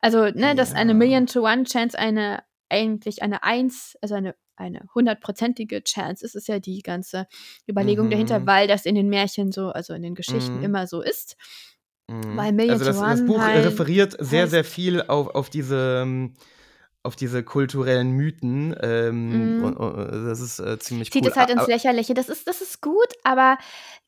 [0.00, 0.98] also ne, dass eine Ja.
[0.98, 7.26] Million-to-One-Chance eine eigentlich eine Eins, also eine eine hundertprozentige Chance ist, ist ja die ganze
[7.68, 8.10] Überlegung Mhm.
[8.10, 10.64] dahinter, weil das in den Märchen so, also in den Geschichten Mhm.
[10.64, 11.36] immer so ist.
[12.08, 12.36] Mhm.
[12.36, 16.02] Weil Million also das, to das Buch halt referiert sehr, sehr viel auf, auf diese
[16.02, 16.34] ähm,
[17.02, 18.76] auf diese kulturellen Mythen.
[18.82, 19.64] Ähm, Mhm.
[19.64, 21.30] und, und, das ist äh, ziemlich zieht cool.
[21.30, 22.12] es halt ins Lächerliche.
[22.12, 23.56] Das ist, das ist gut, aber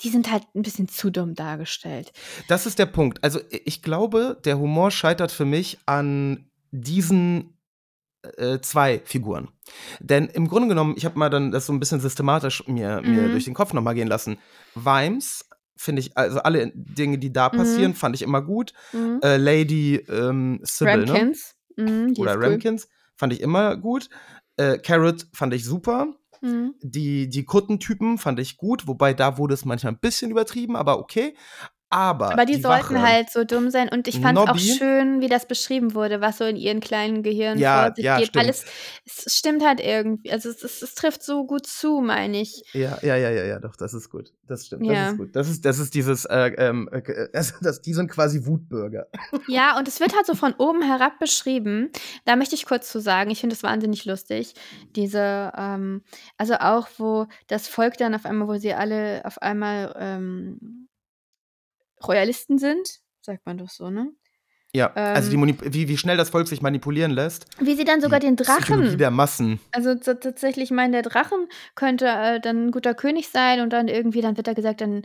[0.02, 2.12] die sind halt ein bisschen zu dumm dargestellt.
[2.48, 3.24] das ist der Punkt.
[3.24, 7.56] Also ich glaube, der Humor scheitert für mich an diesen
[8.36, 9.48] äh, zwei Figuren.
[10.00, 13.28] Denn im Grunde genommen, ich habe mal dann das so ein bisschen systematisch mir, mir
[13.28, 13.30] Mhm.
[13.32, 14.38] durch den Kopf nochmal gehen lassen.
[14.74, 15.44] Vimes
[15.76, 17.96] finde ich, also alle Dinge, die da passieren, Mhm.
[17.96, 18.72] fand ich immer gut.
[18.92, 19.20] Mhm.
[19.22, 21.12] Äh, Lady ähm, Sybil, ne?
[21.12, 21.54] Ramkins.
[21.76, 22.44] Mhm, die oder ist cool.
[22.44, 24.08] Ramkins fand ich immer gut.
[24.56, 26.14] Äh, Carrot fand ich super.
[26.40, 26.74] Mhm.
[26.82, 30.98] Die, die Kuttentypen fand ich gut, wobei da wurde es manchmal ein bisschen übertrieben, aber
[30.98, 31.34] okay.
[31.92, 33.90] Aber, Aber die, sollten Wache, halt so dumm sein.
[33.90, 37.22] Und ich fand es auch schön, wie das beschrieben wurde, was so in ihren kleinen
[37.22, 38.28] Gehirnen Ja, vor sich ja, geht.
[38.28, 38.44] stimmt.
[38.44, 38.64] Weil es,
[39.36, 40.32] stimmt halt irgendwie.
[40.32, 42.62] Also es, es, es trifft so gut zu, meine ich.
[42.72, 44.32] Ja, ja, ja, ja, ja, doch, das ist gut.
[44.46, 44.92] Das stimmt, Ja.
[44.94, 45.36] das ist gut.
[45.36, 49.08] Das ist, das ist dieses, äh, ähm, äh, also das, die sind quasi Wutbürger.
[49.46, 51.90] Ja, und es wird halt so von oben herab beschrieben.
[52.24, 54.54] Da möchte ich kurz zu sagen, ich finde es wahnsinnig lustig.
[54.96, 56.02] Diese, ähm,
[56.38, 60.88] also auch, wo das Volk dann auf einmal, wo sie alle auf einmal ähm,
[62.08, 64.12] Royalisten sind, sagt man doch so, ne?
[64.74, 65.40] Ja, also die Ähm.
[65.40, 67.44] Manip wie, wie schnell das Volk sich manipulieren lässt.
[67.60, 68.98] Wie sie dann sogar den Psychologie Drachen.
[68.98, 69.60] der Massen.
[69.70, 73.88] Also tatsächlich, ich meine, der Drachen könnte äh, dann ein guter König sein und dann
[73.88, 75.02] irgendwie, dann wird da gesagt, dann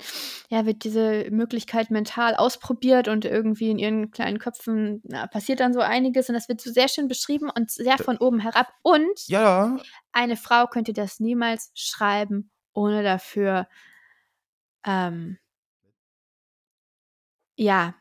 [0.47, 5.73] ja, wird diese Möglichkeit mental ausprobiert und irgendwie in ihren kleinen Köpfen na, passiert dann
[5.73, 8.69] so einiges und das wird so sehr schön beschrieben und sehr von oben herab.
[8.83, 9.75] Und Ja,
[10.13, 13.67] eine Frau könnte das niemals schreiben, ohne dafür,
[14.85, 15.37] ähm,
[17.57, 17.93] ja,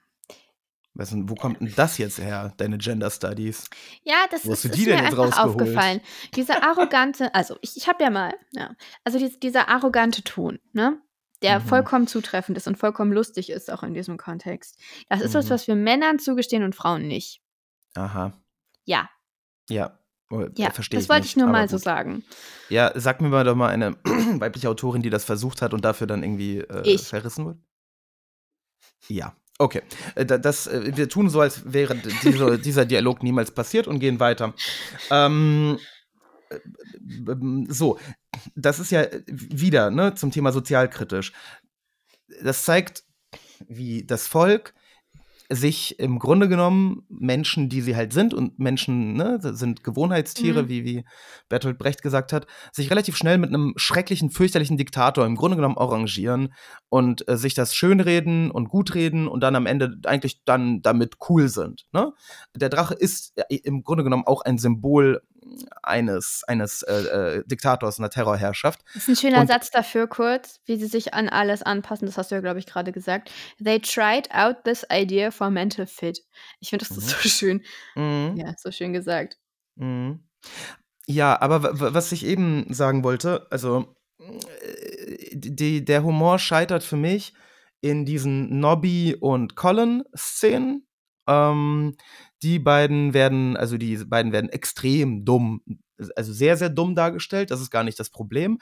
[0.98, 3.68] was, wo kommt denn das jetzt her, deine Gender Studies?
[4.02, 5.56] Ja, das Wo hast ist, du die ist denn mir jetzt einfach rausgeholt?
[5.60, 6.00] aufgefallen.
[6.36, 10.98] Dieser arrogante, also ich, ich habe ja mal, ja, also dies, dieser arrogante Ton, ne,
[11.42, 11.64] der Mhm.
[11.64, 14.80] vollkommen zutreffend ist und vollkommen lustig ist, auch in diesem Kontext.
[15.10, 15.50] Das ist was, Mhm.
[15.50, 17.42] was wir Männern zugestehen und Frauen nicht.
[17.94, 18.32] Aha,
[18.86, 19.10] Ja,
[19.68, 19.98] ja.
[20.30, 22.24] Oh, ja, verstehe das wollte nicht, ich nur aber mal so sagen.
[22.70, 23.96] Ja, sag mir mal doch mal eine
[24.40, 27.58] weibliche Autorin, die das versucht hat und dafür dann irgendwie äh, verrissen wurde.
[29.08, 29.82] Ja, okay.
[30.14, 33.98] Äh, da- Das, äh, wir tun so, als wäre dieser, dieser Dialog niemals passiert und
[34.00, 34.54] gehen weiter.
[35.10, 35.78] Ähm,
[36.50, 36.58] äh,
[37.30, 37.98] ähm, so,
[38.54, 41.32] das ist ja wieder ne, zum Thema sozialkritisch.
[42.42, 43.04] Das zeigt,
[43.68, 44.74] wie das Volk
[45.50, 50.68] sich im Grunde genommen Menschen, die sie halt sind und Menschen ne, sind Gewohnheitstiere, Mhm.
[50.68, 51.04] wie, wie
[51.48, 55.78] Bertolt Brecht gesagt hat, sich relativ schnell mit einem schrecklichen, fürchterlichen Diktator im Grunde genommen
[55.78, 56.52] arrangieren
[56.88, 61.48] und äh, sich das schönreden und gutreden und dann am Ende eigentlich dann damit cool
[61.48, 61.86] sind.
[61.92, 62.12] Ne?
[62.54, 65.22] Der Drache ist äh, im Grunde genommen auch ein Symbol
[65.82, 66.94] eines, eines äh,
[67.38, 68.80] äh, Diktators, einer Terrorherrschaft.
[68.94, 72.06] Das ist ein schöner Und- Satz dafür kurz, wie sie sich an alles anpassen.
[72.06, 73.30] Das hast du ja, glaube ich, gerade gesagt.
[73.62, 76.20] They tried out this idea for mental fit.
[76.60, 77.10] Ich finde, das ist Mhm.
[77.22, 77.64] so schön.
[77.94, 78.36] Mhm.
[78.36, 79.38] Ja, so schön gesagt.
[79.76, 80.24] Mhm.
[81.06, 87.34] Ja, aber was ich eben sagen wollte, also äh, die, der Humor scheitert für mich
[87.80, 90.86] in diesen Nobby und Colin-Szenen.
[91.28, 91.96] Ähm,
[92.42, 95.62] die beiden werden, also die beiden werden extrem dumm,
[96.14, 97.50] also sehr, sehr dumm dargestellt.
[97.50, 98.58] Das ist gar nicht das Problem.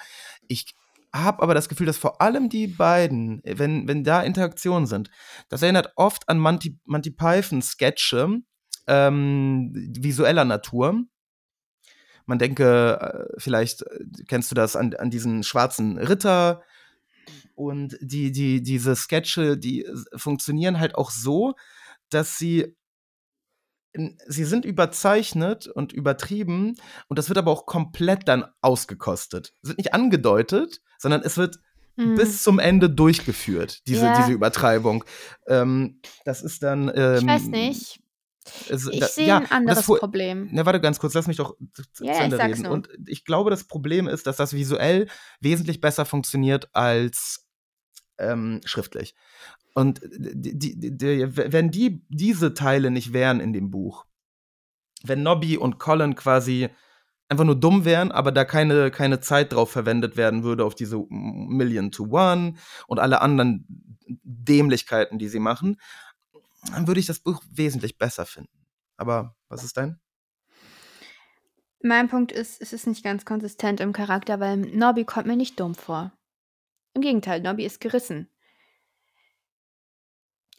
[0.49, 0.75] Ich
[1.13, 5.11] habe aber das Gefühl, dass vor allem die beiden, wenn, wenn da Interaktionen sind,
[5.49, 8.41] das erinnert oft an Monty, Monty Python-Sketche
[8.87, 11.05] ähm, visueller Natur.
[12.27, 16.63] Man denke, äh, vielleicht äh, kennst du das an, an diesen schwarzen Ritter.
[17.55, 21.55] Und die, die, diese Sketche, die äh, funktionieren halt auch so,
[22.11, 22.77] dass sie
[24.27, 26.77] sie sind überzeichnet und übertrieben
[27.09, 29.53] und das wird aber auch komplett dann ausgekostet.
[29.63, 31.59] Es wird nicht angedeutet, sondern es wird
[31.97, 32.17] Mhm.
[32.17, 34.17] bis zum Ende durchgeführt, diese, Ja.
[34.17, 35.05] diese Übertreibung.
[35.47, 36.91] Ähm, das ist dann.
[36.93, 38.01] Ähm, ich weiß nicht.
[38.69, 40.49] Es, Ich da, sehe ja, ein das anderes fu- Problem.
[40.51, 42.63] Na, warte ganz kurz, lass mich doch zu zu Ja, ja, Ende reden.
[42.63, 42.73] nur.
[42.73, 45.07] Und ich glaube, das Problem ist, dass das visuell
[45.41, 47.44] wesentlich besser funktioniert als
[48.19, 49.15] ähm, schriftlich.
[49.75, 54.07] Und die, die, die, wenn die diese Teile nicht wären in dem Buch,
[55.03, 56.69] wenn Nobby und Colin quasi
[57.29, 61.05] einfach nur dumm wären, aber da keine, keine Zeit drauf verwendet werden würde auf diese
[61.09, 62.55] Million to One
[62.87, 63.67] und alle anderen
[64.23, 65.81] Dämlichkeiten, die sie machen,
[66.71, 68.67] dann würde ich das Buch wesentlich besser finden.
[68.97, 69.99] Aber was ist dein?
[71.83, 75.61] Mein Punkt ist, es ist nicht ganz konsistent im Charakter, weil Nobby kommt mir nicht
[75.61, 76.13] dumm vor.
[76.95, 78.29] Im Gegenteil, Nobby ist gerissen.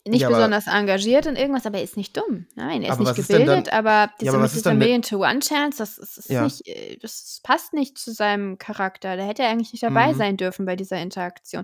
[0.08, 2.45] Nicht Ja, besonders engagiert in irgendwas, aber er ist nicht dumm.
[2.54, 5.98] Nein, er ist nicht ist gebildet, aber diese, aber ist dieser dann mit- Million-to-One-Chance, das,
[5.98, 6.43] ist, das, ist Ja.
[6.43, 9.17] nicht, äh, das passt nicht zu seinem Charakter.
[9.17, 10.17] Da hätte er eigentlich nicht dabei Mhm.
[10.17, 11.63] sein dürfen bei dieser Interaktion.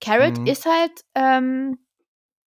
[0.00, 0.46] Carrot Mhm.
[0.46, 1.80] ist halt, ähm,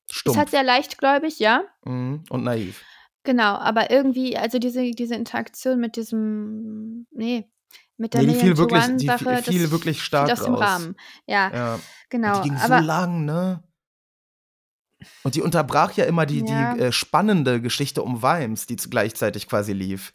[0.10, 1.64] ist Stumpf halt sehr leichtgläubig, ja.
[1.84, 2.24] Mhm.
[2.32, 2.84] und naiv.
[3.24, 7.48] Genau, aber irgendwie, also diese, diese Interaktion mit diesem, nee,
[7.98, 10.62] mit der Nee, die fiel wirklich, die Million-to-One-Sache, fiel das wirklich stark aus dem raus.
[10.64, 10.96] Rahmen.
[11.28, 11.80] Ja, Ja.
[12.10, 12.38] genau.
[12.38, 13.64] Und die ging aber so lang, ne?
[15.24, 16.74] Und die unterbrach ja immer die, Ja.
[16.74, 20.14] die äh, spannende Geschichte um Vimes, die gleichzeitig quasi lief.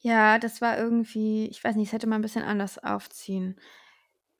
[0.00, 3.58] ja, das war irgendwie, ich weiß nicht, das hätte man ein bisschen anders aufziehen,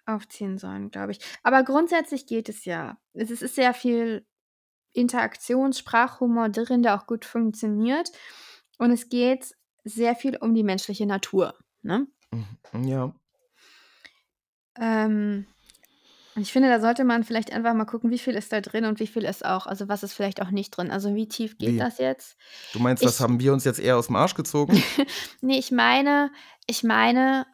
[0.06, 1.20] aufziehen sollen, glaube ich.
[1.42, 2.98] Aber grundsätzlich geht es ja.
[3.12, 4.26] Es ist, ist sehr viel
[4.92, 8.10] Interaktions-, Sprachhumor drin, der auch gut funktioniert.
[8.78, 11.54] Und es geht sehr viel um die menschliche Natur.
[11.82, 12.06] Ne?
[12.32, 12.84] Mhm.
[12.84, 13.12] Ja.
[14.78, 15.46] Ähm,
[16.36, 18.84] und ich finde, da sollte man vielleicht einfach mal gucken, wie viel ist da drin
[18.84, 20.90] und wie viel ist auch, also was ist vielleicht auch nicht drin.
[20.90, 21.78] Also wie tief geht Wie?
[21.78, 22.36] das jetzt?
[22.72, 24.72] Du meinst, das Ich- haben wir uns jetzt eher aus dem Arsch gezogen?
[25.40, 26.30] Nee, ich meine,
[26.66, 27.46] ich meine,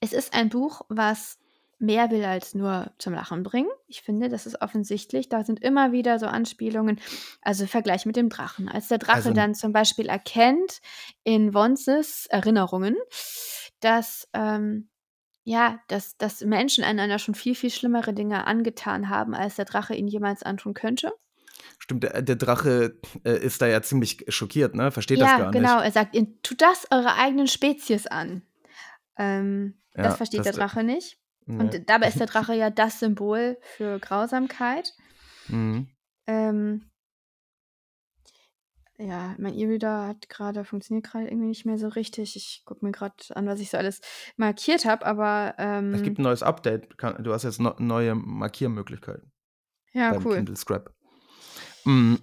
[0.00, 1.38] es ist ein Buch, was
[1.78, 3.70] mehr will als nur zum Lachen bringen.
[3.88, 5.28] Ich finde, das ist offensichtlich.
[5.28, 7.00] Da sind immer wieder so Anspielungen,
[7.40, 8.68] also Vergleich mit dem Drachen.
[8.68, 10.80] Als der Drache Also- dann zum Beispiel erkennt
[11.24, 12.94] in Wonses Erinnerungen,
[13.84, 14.88] dass ähm,
[15.44, 19.94] ja, dass, dass Menschen einander schon viel, viel schlimmere Dinge angetan haben, als der Drache
[19.94, 21.12] ihnen jemals antun könnte.
[21.78, 24.92] Stimmt, der, der Drache äh, ist da ja ziemlich schockiert, ne?
[24.92, 25.76] Versteht das ja, gar genau.
[25.76, 25.84] nicht.
[25.86, 28.42] Er sagt, ihr tut das eurer eigenen Spezies an.
[29.18, 31.18] Ähm, Ja, das versteht das- der Drache nicht.
[31.44, 31.58] Nee.
[31.58, 34.92] Und dabei ist der Drache ja das Symbol für Grausamkeit.
[35.48, 35.88] Mhm.
[36.28, 36.88] Ähm,
[39.02, 42.36] ja, mein E-Reader hat gerade, funktioniert gerade irgendwie nicht mehr so richtig.
[42.36, 44.00] Ich gucke mir gerade an, was ich so alles
[44.36, 46.88] markiert habe, aber ähm, Es gibt ein neues Update.
[47.20, 49.32] Du hast jetzt no neue Markiermöglichkeiten
[49.92, 50.36] ja, beim cool.
[50.36, 50.94] Kindle Scrap.
[51.84, 52.18] Mhm.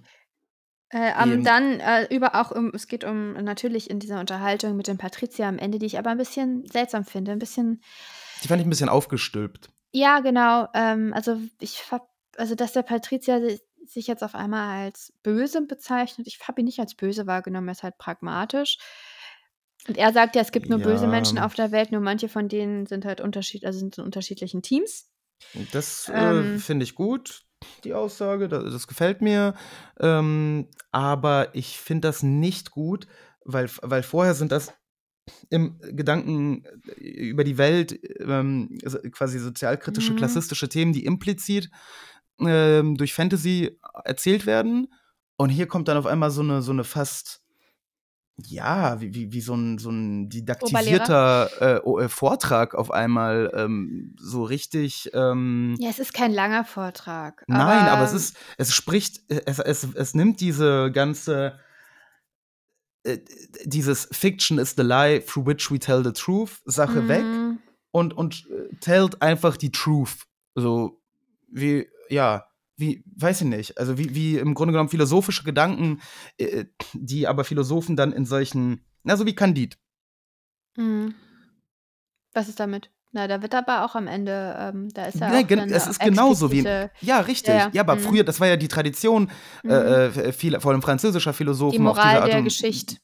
[0.92, 1.44] Äh, Eben.
[1.44, 5.48] dann äh, über auch um, es geht um natürlich in dieser Unterhaltung mit dem Patricia
[5.48, 7.80] am Ende, die ich aber ein bisschen seltsam finde, ein bisschen
[8.42, 9.70] Die fand ich ein bisschen aufgestülpt.
[9.92, 10.66] Ja, genau.
[10.74, 13.38] Ähm, also ich hab, also dass der Patricia
[13.86, 16.26] sich jetzt auf einmal als böse bezeichnet.
[16.26, 18.78] Ich habe ihn nicht als böse wahrgenommen, er ist halt pragmatisch.
[19.88, 21.10] Und er sagt ja, es gibt nur böse Ja.
[21.10, 24.62] Menschen auf der Welt, nur manche von denen sind halt unterschied, also sind in unterschiedlichen
[24.62, 25.10] Teams.
[25.72, 26.58] Das äh, Ähm.
[26.58, 27.44] finde ich gut,
[27.84, 28.48] die Aussage.
[28.48, 29.54] Das, das gefällt mir.
[29.98, 33.06] Ähm, aber ich finde das nicht gut,
[33.44, 34.72] weil, weil vorher sind das
[35.48, 36.64] im Gedanken
[36.98, 38.78] äh, über die Welt ähm,
[39.12, 40.16] quasi sozialkritische, Mhm.
[40.16, 41.70] klassistische Themen, die implizit
[42.46, 44.92] ähm, durch Fantasy erzählt werden.
[45.36, 47.40] Und hier kommt dann auf einmal so eine, so eine fast,
[48.46, 54.14] ja, wie, wie, wie so ein, so ein didaktisierter äh, äh, Vortrag auf einmal ähm,
[54.18, 55.10] so richtig.
[55.14, 57.44] Ähm, Ja, es ist kein langer Vortrag.
[57.48, 61.58] Nein, aber es ist, es spricht, es, es, es nimmt diese ganze,
[63.02, 63.18] äh,
[63.64, 67.58] dieses Fiction is the lie through which we tell the truth Sache weg Mhm.
[67.92, 70.26] und, und äh, tellt einfach die Truth.
[70.54, 71.00] So,
[71.48, 72.46] wie, ja,
[72.76, 76.00] wie, weiß ich nicht, also wie, wie im Grunde genommen philosophische Gedanken,
[76.38, 79.76] äh, die aber Philosophen dann in solchen, na, so wie Candide.
[80.76, 81.14] Mhm.
[82.32, 82.90] Was ist damit?
[83.12, 85.98] Na, da wird aber auch am Ende, ähm, da ist ja Nein, auch es ist
[86.00, 86.62] genauso wie
[87.00, 87.54] ja, richtig.
[87.54, 88.00] ja, Ja, aber mhm.
[88.00, 89.30] früher das war ja die Tradition,
[89.64, 89.72] äh, Mhm.
[90.20, 92.96] äh, vieler vor allem französischer Die Philosophen diese Moral Art der Geschichte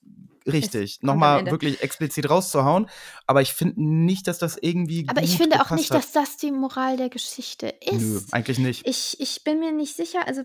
[0.53, 1.51] richtig, noch kommt am mal Ende.
[1.51, 2.89] wirklich explizit rauszuhauen.
[3.27, 5.99] Aber ich finde nicht, dass das irgendwie Aber ich finde auch nicht, hat.
[5.99, 8.33] dass das die Moral der Geschichte Nö, ist.
[8.33, 8.87] eigentlich nicht.
[8.87, 10.43] Ich ich bin mir nicht sicher also,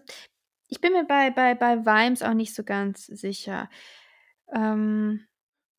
[0.67, 3.69] ich bin mir bei bei bei Vimes auch nicht so ganz sicher.
[4.53, 5.25] Ähm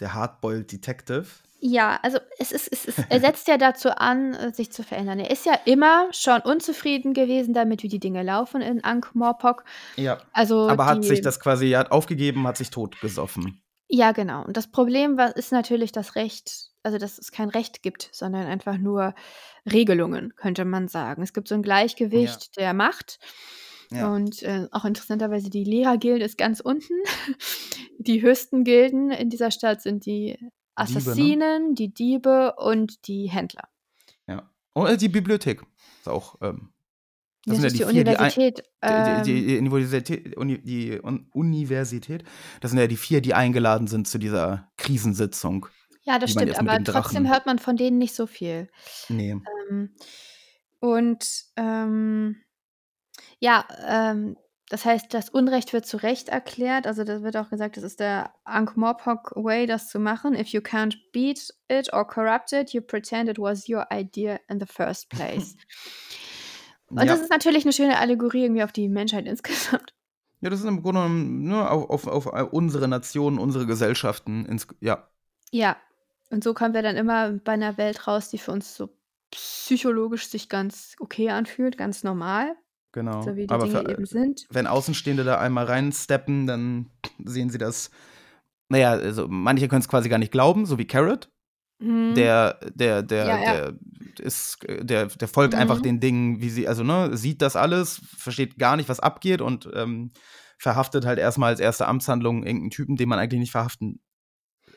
[0.01, 1.27] Der Hardboiled Detective.
[1.65, 5.21] Ja, also es ist es ist er setzt ja dazu an, äh, sich zu verändern.
[5.21, 9.63] Er ist ja immer schon unzufrieden gewesen damit, wie die Dinge laufen in Ankh-Morpork.
[9.95, 13.63] Ja, Also aber hat sich das quasi er hat aufgegeben, hat sich totgesoffen.
[13.95, 14.43] Ja, genau.
[14.47, 18.45] Und das Problem wa ist natürlich das Recht also, dass es kein Recht gibt, sondern
[18.47, 19.15] einfach nur
[19.71, 21.23] Regelungen, könnte man sagen.
[21.23, 21.63] Es gibt so 'n
[22.13, 22.43] Ja.
[22.43, 23.19] Gleichgewicht der Macht
[23.91, 24.15] Ja.
[24.15, 26.95] und, äh, auch interessanterweise die Lehrergilde ist ganz unten.
[27.99, 30.39] Die höchsten Gilden in dieser Stadt sind die
[30.89, 31.37] Diebe, ne?
[31.37, 33.69] Assassinen, die Diebe und die Händler.
[34.29, 34.51] Ja.
[34.75, 35.63] Und, äh, die Bibliothek
[36.01, 36.73] ist auch, ähm
[37.45, 39.59] das Das sind ja ist die die 4, die ei Universität, die die ähm die
[39.59, 42.25] Universität Uni die Un Universität,
[42.61, 45.67] das sind ja die 4, die eingeladen sind zu dieser Krisensitzung,
[46.05, 48.69] Ja, das stimmt, aber dem trotzdem hört man von denen nicht so viel.
[49.09, 49.41] Ne.
[49.71, 49.95] Ähm,
[50.81, 52.43] und, ähm,
[53.39, 54.37] ja, ähm,
[54.69, 56.87] das heißt, das Unrecht wird zu Recht erklärt.
[56.87, 60.35] Also, da wird auch gesagt, das ist der Ankh-Morpork Way, das zu machen.
[60.35, 64.59] If you can't beat it or corrupt it, you pretend it was your idea in
[64.59, 65.57] the first place.
[66.97, 67.23] Und das Ja.
[67.23, 69.93] ist natürlich 'ne schöne Allegorie irgendwie auf die Menschheit insgesamt.
[70.43, 74.45] Ja, das ist im Grunde genommen, ne, auf auf auf, äh, unsere Nationen, unsere Gesellschaften
[74.47, 75.09] ins ja.
[75.55, 75.77] Ja,
[76.31, 78.89] und so kommen wir dann immer bei 'ner Welt raus, die für uns so
[79.31, 82.57] psychologisch sich ganz okay anfühlt, ganz normal,
[82.95, 83.23] Genau.
[83.25, 84.49] so wie die Aber Dinge für eben sind.
[84.51, 86.91] wenn Außenstehende da einmal reinsteppen, dann
[87.25, 87.91] sehen sie das
[88.71, 91.31] na ja, also, manche können's quasi gar nicht glauben, so wie Carrot.
[91.83, 92.15] Mhm.
[92.15, 93.71] Der der der Ja, ja.
[93.71, 93.75] der
[94.21, 95.83] ist der der folgt einfach Mhm.
[95.83, 99.69] den Dingen, wie sie also, ne, sieht das alles, versteht gar nicht, was abgeht und,
[99.75, 100.13] ähm,
[100.59, 104.01] verhaftet halt erst mal als erste Amtshandlung irgend 'n Typen, den man eigentlich nicht verhaften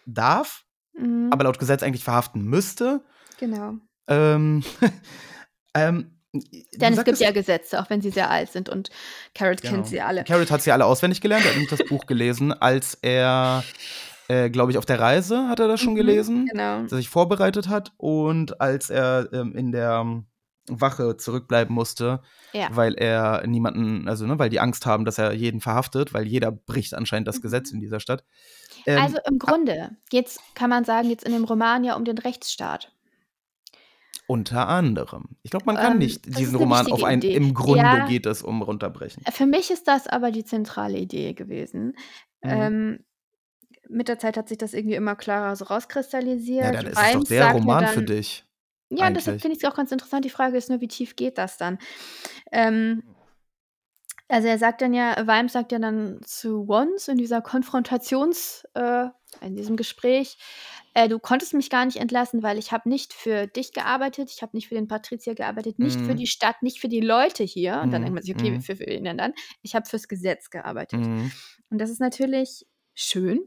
[0.06, 0.64] darf,
[0.98, 1.30] Mhm.
[1.32, 3.02] aber laut Gesetz eigentlich verhaften müsste.
[3.38, 3.76] Genau.
[4.08, 4.64] Ähm,
[5.76, 6.12] ähm,
[6.76, 8.90] Denn es gibt ja Gesetze, auch wenn sie sehr alt sind und
[9.34, 9.74] Carrot Genau.
[9.76, 10.24] kennt sie alle.
[10.24, 11.46] Carrot hat sie alle auswendig gelernt.
[11.46, 13.64] Er hat nämlich das Buch gelesen, als er,
[14.28, 16.82] äh, glaube ich, auf der Reise hat er das schon Mhm, gelesen, genau.
[16.84, 20.24] dass er sich vorbereitet hat und als er, ähm, in der
[20.68, 22.70] Wache zurückbleiben musste, Ja.
[22.72, 26.52] weil er niemanden also, ne, weil die Angst haben, dass er jeden verhaftet, weil jeder
[26.52, 27.76] bricht anscheinend das Gesetz Mhm.
[27.76, 28.24] in dieser Stadt.
[28.88, 32.18] Ähm, Also, im Grunde geht's kann man sagen, geht's in dem Roman ja um den
[32.18, 32.92] Rechtsstaat.
[34.28, 35.38] Unter anderem.
[35.44, 37.36] Ich glaube, man kann Ähm, nicht diesen Roman auf wichtige ein Idee.
[37.36, 38.06] im Grunde Ja.
[38.08, 39.24] geht es um runterbrechen.
[39.32, 41.94] Für mich ist das aber die zentrale Idee gewesen.
[42.44, 42.50] Mhm.
[42.52, 43.00] Ähm,
[43.90, 45.66] mit der Zeit hat sich das irgendwie immer klarer so
[46.60, 46.72] Ja, rauskristallisiert.
[46.72, 48.46] dann ist es doch der Roman für dann dich
[48.92, 49.42] Ja, deshalb eigentlich.
[49.42, 50.26] finde ich's auch ganz interessant.
[50.26, 51.80] Die Frage ist nur, wie tief geht das dann?
[52.52, 53.04] Ähm
[54.28, 59.08] also, er sagt dann ja Vimes sagt ja dann zu Once in dieser Konfrontations äh,
[59.42, 60.38] in diesem Gespräch:
[60.96, 64.42] „Äh, du konntest mich gar nicht entlassen, weil ich habe nicht für dich gearbeitet, ich
[64.42, 66.16] habe nicht für den Patrizier gearbeitet, nicht für Mhm.
[66.16, 68.62] die Stadt, nicht für die Leute hier.“ Und dann denkt Mhm, man sich: „Okay, mhm.
[68.62, 71.32] für für denn dann?“ „Ich habe fürs Gesetz gearbeitet.“ Mhm.
[71.70, 73.42] Und das ist natürlich schön,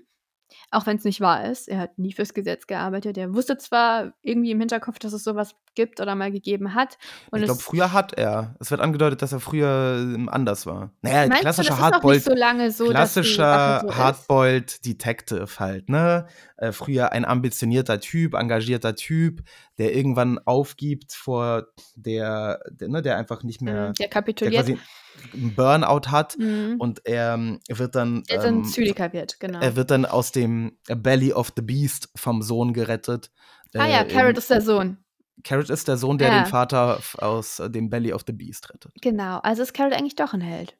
[0.70, 1.68] auch wenn's nicht wahr ist.
[1.68, 3.18] Er hat nie fürs Gesetz gearbeitet.
[3.18, 6.98] Er wusste zwar irgendwie im Hinterkopf, dass es so was gibt oder mal gegeben hat
[7.30, 8.56] und Ich glaube, früher hat er.
[8.60, 10.92] Es wird angedeutet, dass er früher, ähm, anders war.
[11.02, 13.88] Na ja, Meinst du, das klassischer nicht Hardboiled so lange so, klassischer so?
[13.90, 16.26] Hardboiled Detective halt, ne?
[16.56, 19.42] Äh, früher ein ambitionierter Typ, engagierter Typ,
[19.78, 24.66] der irgendwann aufgibt vor der der ne, der einfach nicht Mhm, mehr der der kapituliert.
[24.66, 24.72] quasi
[25.34, 26.76] 'n Burnout hat Mhm.
[26.78, 29.60] und er, ähm, wird dann, Der 'n ähm Zyniker wird, genau.
[29.60, 33.30] er wird dann aus dem Belly of the Beast vom Sohn gerettet.
[33.76, 34.98] Ah ja, Äh, Carrot in ist der Sohn.
[35.44, 36.46] Carrot ist der Sohn, der den Ja.
[36.46, 38.92] Vater f aus äh, dem Belly of the Beast rettet.
[39.02, 40.78] Genau, also ist Carrot eigentlich doch 'n Held.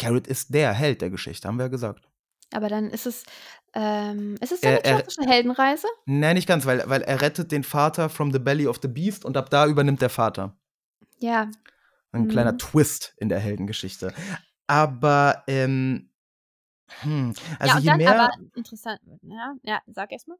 [0.00, 2.08] Carrot ist der Held der Geschichte, haben wir ja gesagt.
[2.52, 3.24] Aber dann ist es
[3.74, 5.88] ähm, ist es dann 'ne Er er klassische Heldenreise?
[6.06, 9.24] Nein, nicht ganz, weil weil er rettet den Vater from the belly of the beast
[9.24, 10.56] und ab da übernimmt der Vater.
[11.20, 11.50] Ja.
[12.14, 12.58] 'N kleiner Mhm.
[12.58, 14.12] Twist in der Heldengeschichte.
[14.66, 16.10] Aber, ähm,
[17.02, 20.36] hm, also Ja, und je dann mehr aber interessant ja, ja, sag erst mal.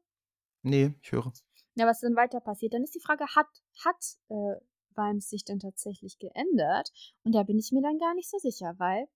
[0.65, 1.31] Ne, ich höre.
[1.77, 2.73] Ja, was dann weiter passiert?
[2.73, 3.47] Dann ist die Frage, hat
[3.83, 4.55] hat, äh,
[4.95, 6.89] Vimes sich denn tatsächlich geändert?
[7.23, 9.07] Und da bin ich mir dann gar nicht so sicher, weil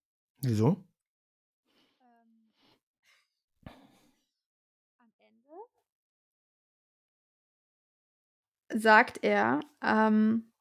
[0.41, 0.83] Wieso?
[2.01, 2.51] ähm
[4.97, 5.51] am Ende
[8.81, 10.51] sagt er, ähm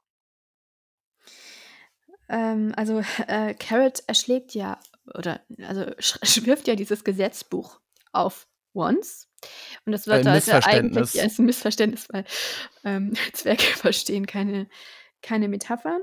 [2.29, 4.79] ähm, also, äh, Carrot erschlägt ja
[5.15, 7.81] oder also, sch wirft ja dieses Gesetzbuch
[8.13, 9.28] auf Once
[9.85, 11.17] Und das sollte also Missverständnis.
[11.17, 12.25] eigentlich ein Missverständnis, weil
[12.85, 14.69] ähm, Zwerge verstehen keine,
[15.23, 16.01] keine Metaphern.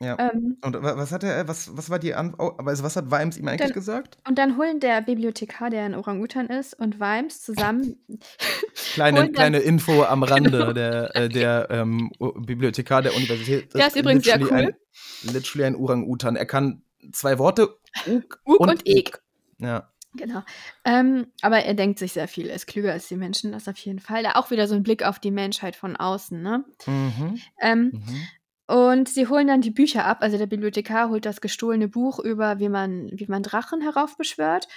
[0.00, 0.16] Ja.
[0.18, 2.56] Ähm, Und wa- was hat er, was, was war die Antwort?
[2.58, 4.18] Oh, also was hat Vimes ihm eigentlich Dann- gesagt?
[4.26, 8.04] und dann holen der Bibliothekar, der ein Orang-Utan ist, und Vimes zusammen.
[8.94, 10.50] Kleine, dann- kleine Info am Rande.
[10.50, 10.72] Genau.
[10.72, 14.52] Der, äh, der ähm, Bibliothekar der Universität Der ist übrigens sehr cool.
[14.52, 14.76] Ein,
[15.22, 16.34] literally ein Orang-Utan.
[16.34, 16.82] Er kann
[17.12, 17.68] zwei Worte.
[18.06, 19.22] Uk Uk und Ek.
[19.58, 19.91] Ja.
[20.14, 20.42] Genau.
[20.84, 22.48] Ähm, aber er denkt sich sehr viel.
[22.48, 24.22] Er ist klüger als die Menschen, das auf jeden Fall.
[24.22, 26.40] Da auch wieder so ein Blick auf die Menschheit von außen.
[26.42, 26.64] Ne?
[26.86, 27.40] Mhm.
[27.60, 28.26] Ähm, Mhm.
[28.68, 30.18] Und sie holen dann die Bücher ab.
[30.20, 34.68] Also der Bibliothekar holt das gestohlene Buch über, wie man, wie man Drachen heraufbeschwört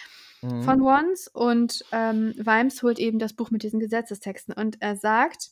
[0.41, 0.63] Mhm.
[0.63, 1.27] von Wands.
[1.27, 4.53] Und ähm, Vimes holt eben das Buch mit diesen Gesetzestexten.
[4.53, 5.51] Und er sagt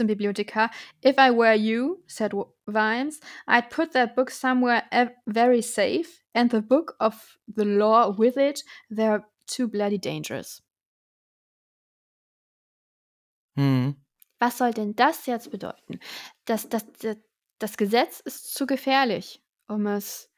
[0.00, 0.70] zum Bibliothekar,
[1.04, 2.32] If I were you, said
[2.66, 4.82] Vimes, I'd put that book somewhere
[5.26, 10.62] very safe and the book of the law with it, they're too bloody dangerous.
[13.56, 13.96] Mhm.
[14.38, 16.00] Was soll denn das jetzt bedeuten?
[16.46, 17.16] Das, das, das,
[17.58, 20.30] das Gesetz ist zu gefährlich, um es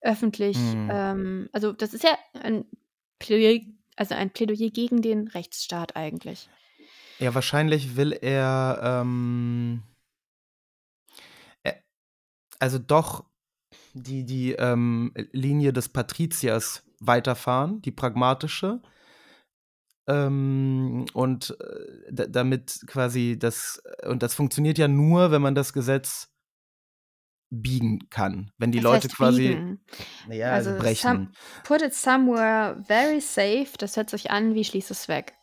[0.00, 0.88] öffentlich, Hm.
[0.90, 2.64] ähm, also das ist ja ein
[3.20, 3.60] Plädoyer,
[3.94, 6.48] also ein Plädoyer gegen den Rechtsstaat eigentlich.
[7.18, 9.82] Ja, wahrscheinlich will er, ähm,
[11.62, 11.76] er
[12.58, 13.24] also doch
[13.94, 18.80] die, die ähm, Linie des Patriziers weiterfahren, die pragmatische.
[20.08, 25.72] Ähm, und äh, da- damit quasi das, und das funktioniert ja nur, wenn man das
[25.72, 26.28] Gesetz
[27.50, 28.50] biegen kann.
[28.58, 29.80] Wenn die Was Leute quasi, biegen?
[30.28, 31.08] naja, also, Also brechen.
[31.08, 31.28] some,
[31.64, 35.34] put it somewhere very safe, das hört sich an wie schließ es weg.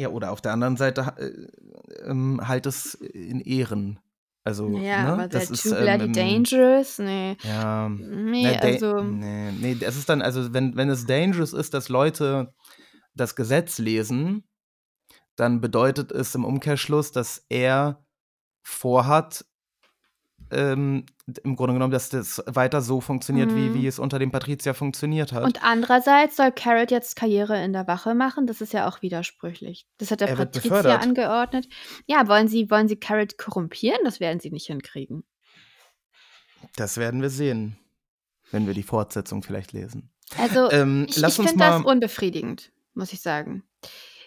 [0.00, 4.00] Ja, oder auf der anderen Seite äh, ähm, halt es in Ehren.
[4.44, 5.12] Also, Ja, ne?
[5.12, 7.36] aber das they're ist, too bloody ähm, dangerous, nee.
[7.44, 11.52] Ja, Nee, ne, da- also, nee, nee, das ist dann, also wenn, wenn es dangerous
[11.52, 12.54] ist, dass Leute
[13.14, 14.44] das Gesetz lesen,
[15.36, 18.04] dann bedeutet es im Umkehrschluss, dass er
[18.62, 19.44] vorhat,
[20.52, 21.06] ähm,
[21.44, 23.74] im Grunde genommen, dass das weiter so funktioniert, wie, Mhm.
[23.74, 25.44] wie es unter dem Patrizier funktioniert hat.
[25.44, 29.86] und andererseits soll Carrot jetzt Karriere in der Wache machen, das ist ja auch widersprüchlich.
[29.98, 31.02] Das hat der Er Patrizier befördert.
[31.02, 31.68] angeordnet.
[32.06, 34.00] Ja, wollen sie, wollen sie Carrot korrumpieren?
[34.04, 35.24] Das werden sie nicht hinkriegen.
[36.76, 37.78] das werden wir sehen,
[38.50, 40.10] wenn wir die Fortsetzung vielleicht lesen.
[40.38, 43.64] Also, Ähm, ich, ich finde das unbefriedigend, muss ich sagen.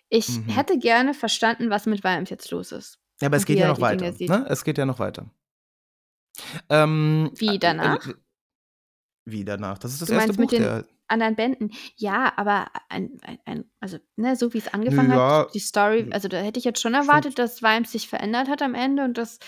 [0.09, 0.49] Ich Mhm.
[0.49, 2.99] hätte gerne verstanden, was mit Vimes jetzt los ist.
[3.21, 4.11] Ja, aber es geht wie ja noch weiter.
[4.11, 4.45] Ne?
[4.49, 5.29] Es geht ja noch weiter.
[6.69, 8.07] Ähm, Wie äh, danach?
[8.07, 8.13] äh,
[9.25, 9.77] Wie danach?
[9.77, 10.85] Das ist das Du erste Buch mit den der.
[11.07, 11.71] anderen Bänden.
[11.95, 16.09] Ja, aber ein, ein, ein, also, ne, so wie es angefangen Ja, hat, die Story,
[16.11, 19.17] also da hätte ich jetzt schon erwartet, dass Vimes sich verändert hat am Ende und
[19.17, 19.39] das.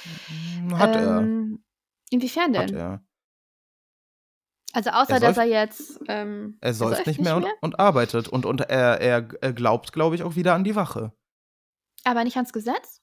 [0.75, 1.19] Hat er.
[1.19, 1.63] ähm,
[2.11, 2.75] Inwiefern Hat denn?
[2.75, 3.03] er.
[4.73, 5.99] Also außer, Er dass er jetzt.
[6.07, 8.27] Ähm, Er säuft säuft nicht mehr, Und, und arbeitet.
[8.27, 11.13] Und, und er, er, er glaubt, glaube ich, auch wieder an die Wache.
[12.03, 13.01] aber nicht ans Gesetz?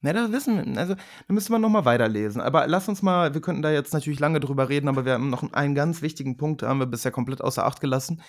[0.00, 0.80] Ne, das wissen wir.
[0.80, 2.40] Also, da müsste man nochmal weiterlesen.
[2.40, 5.28] Aber lass uns mal, wir könnten da jetzt natürlich lange drüber reden, aber wir haben
[5.30, 8.22] noch einen ganz wichtigen Punkt, da haben wir bisher komplett außer Acht gelassen.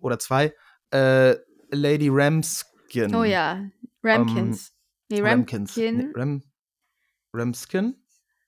[0.00, 0.54] Oder zwei.
[0.90, 1.36] Äh,
[1.70, 3.14] Lady Ramskin.
[3.14, 3.62] Oh ja,
[4.02, 4.72] Ramkins.
[5.10, 5.76] nee, Ähm, Ramkins.
[5.76, 5.96] Ramkin.
[5.98, 6.42] Nee, Ram,
[7.34, 7.94] Ramskin?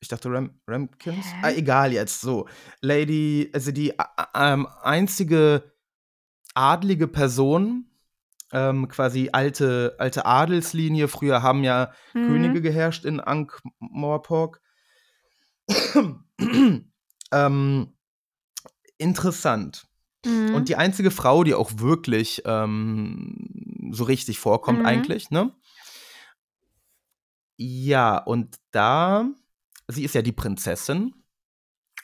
[0.01, 1.26] Ich dachte Ram, Ramkins.
[1.26, 1.36] Hä?
[1.43, 2.22] Ah, egal jetzt.
[2.22, 2.49] So.
[2.80, 5.74] Lady, also die äh, ähm, einzige
[6.55, 7.89] adlige Person,
[8.53, 11.09] ähm, quasi alte, alte Adelslinie.
[11.09, 12.26] Früher haben ja Mhm.
[12.26, 14.61] Könige geherrscht in Ankh-Morpork.
[17.32, 17.92] ähm,
[18.98, 19.86] interessant.
[20.24, 20.55] Mhm.
[20.55, 24.86] Und die einzige Frau, die auch wirklich ähm, so richtig vorkommt, Mhm.
[24.86, 25.53] eigentlich, ne?
[27.57, 29.28] Ja, und da,
[29.88, 31.14] sie ist ja die Prinzessin,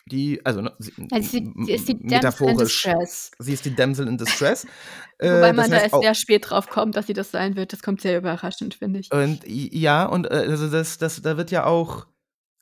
[0.07, 3.31] die, also, ne, sie, Also sie, ist die m- Damsel in metaphorisch, Distress.
[3.39, 4.67] sie ist die Damsel in Distress.
[5.21, 7.31] Wobei äh, man das da heißt erst auch- sehr spät drauf kommt, dass sie das
[7.31, 7.73] sein wird.
[7.73, 9.11] Das kommt sehr überraschend, finde ich.
[9.13, 12.07] Und ja, und äh, also das, das, da wird ja auch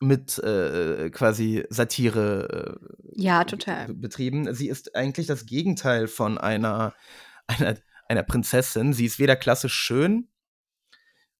[0.00, 3.92] mit äh, quasi Satire äh, Ja, total.
[3.94, 4.52] betrieben.
[4.54, 6.94] Sie ist eigentlich das Gegenteil von einer,
[7.46, 7.76] einer,
[8.08, 8.92] einer Prinzessin.
[8.92, 10.28] Sie ist weder klassisch schön,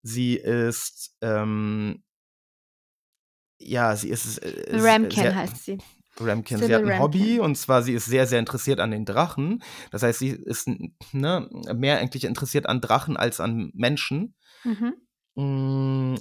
[0.02, 2.02] sie ist ähm,
[3.58, 5.78] ja, sie ist äh, Ramkin sehr, heißt sie.
[6.20, 6.58] Ramkin.
[6.58, 7.00] Sie hat ein Ramkin.
[7.00, 9.62] Hobby und zwar sie ist sehr, sehr interessiert an den Drachen.
[9.90, 10.68] Das heißt, sie ist
[11.12, 14.34] ne, mehr eigentlich interessiert an Drachen als an Menschen.
[14.64, 14.94] Mhm.
[15.36, 16.14] Mm,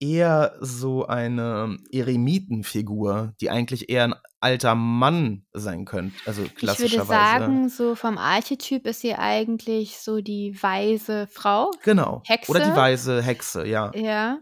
[0.00, 6.16] eher so eine Eremitenfigur, die eigentlich eher ein alter Mann sein könnte.
[6.24, 7.08] Also Ich würde klassischerweise.
[7.44, 11.70] sagen, so vom Archetyp ist sie eigentlich so die weise Frau.
[11.82, 12.22] genau.
[12.26, 12.50] Hexe?
[12.50, 13.90] Oder die weise Hexe, ja.
[13.94, 14.38] Ja.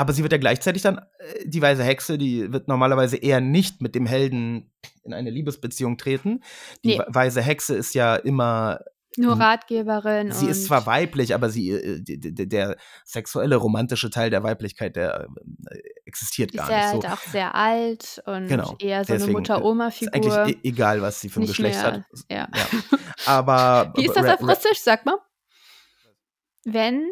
[0.00, 1.02] Aber sie wird ja gleichzeitig dann, äh,
[1.44, 4.72] die weise Hexe, die wird normalerweise eher nicht mit dem Helden
[5.04, 6.42] in eine Liebesbeziehung treten.
[6.84, 6.98] Die Nee.
[6.98, 8.80] we- weise Hexe ist ja immer
[9.16, 9.42] Nur Hm.
[9.42, 15.26] Ratgeberin Sie ist zwar weiblich, aber sie, äh, der sexuelle, romantische Teil der Weiblichkeit, der
[15.70, 17.26] äh, existiert ist gar ja nicht halt so.
[17.26, 20.46] auch sehr alt und Genau, eher so eine äh, Ist eigentlich Mutter-Oma-Figur.
[20.48, 22.02] e egal, was sie für ein Nicht Geschlecht mehr, hat.
[22.30, 22.48] ja.
[22.54, 22.98] Ja.
[23.26, 24.78] Aber Wie ist das auf Russisch?
[24.80, 25.18] Sag mal.
[26.64, 27.10] Wenn,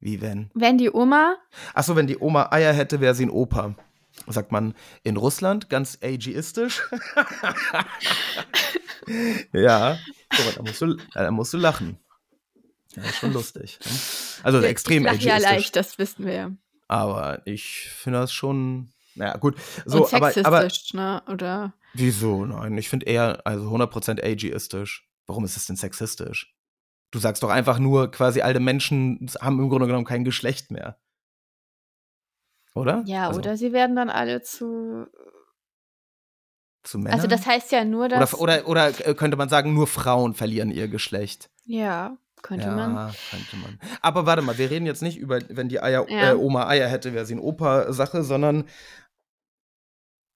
[0.00, 0.50] Wie wenn?
[0.54, 1.36] wenn die Oma,
[1.74, 3.74] Achso, wenn die Oma Eier hätte, wäre sie ein Opa.
[4.26, 6.82] Sagt man in Russland, ganz ageistisch.
[9.52, 9.98] ja,
[10.32, 11.98] so, da, musst du, da musst du lachen.
[12.96, 13.78] Ja, ist schon lustig.
[13.84, 13.90] Ne?
[14.42, 15.50] Also extrem ich ja ageistisch.
[15.50, 16.50] leicht, das wissen wir ja.
[16.88, 18.92] Aber ich finde das schon.
[19.14, 19.56] Naja, gut.
[19.84, 21.22] So, und aber, aber sexistisch, ne?
[21.28, 22.46] Oder wieso?
[22.46, 25.08] Nein, ich finde eher, also 100% ageistisch.
[25.26, 26.54] Warum ist es denn sexistisch?
[27.10, 30.96] Du sagst doch einfach nur, quasi alte Menschen haben im Grunde genommen kein Geschlecht mehr.
[32.74, 33.02] Oder?
[33.06, 35.06] ja, also, oder sie werden dann alle zu.
[36.82, 37.14] Zu Männern?
[37.14, 38.34] Also das heißt ja nur, dass.
[38.38, 41.50] oder, oder, oder könnte man sagen, nur Frauen verlieren ihr Geschlecht.
[41.64, 43.14] ja, könnte ja, man.
[43.30, 43.78] könnte man.
[44.00, 46.30] Aber warte mal, wir reden jetzt nicht über, wenn die Eier, Ja.
[46.30, 48.64] äh, Oma Eier hätte, wäre sie ein Opa-Sache, sondern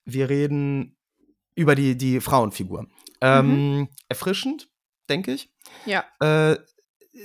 [0.04, 0.98] wir reden
[1.54, 2.88] über die, die Frauenfigur.
[3.22, 4.68] Ähm, Erfrischend,
[5.08, 5.50] denke ich.
[5.84, 6.56] Ja, Äh,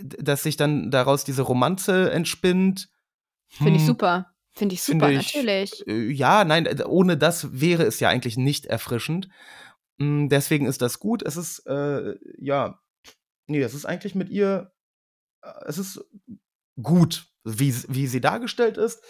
[0.01, 2.89] dass sich dann daraus diese Romanze entspinnt.
[3.47, 4.33] finde ich Hm, super.
[4.51, 5.87] Finde ich super, ich- natürlich.
[5.87, 9.29] äh, Ja, nein, ohne das wäre es ja eigentlich nicht erfrischend.
[9.97, 11.23] Mm, Deswegen ist das gut.
[11.23, 12.79] Es ist, äh, ja,
[13.47, 14.71] nee, es ist eigentlich mit ihr,
[15.41, 16.03] äh, es ist
[16.81, 19.01] gut, wie, wie sie dargestellt ist.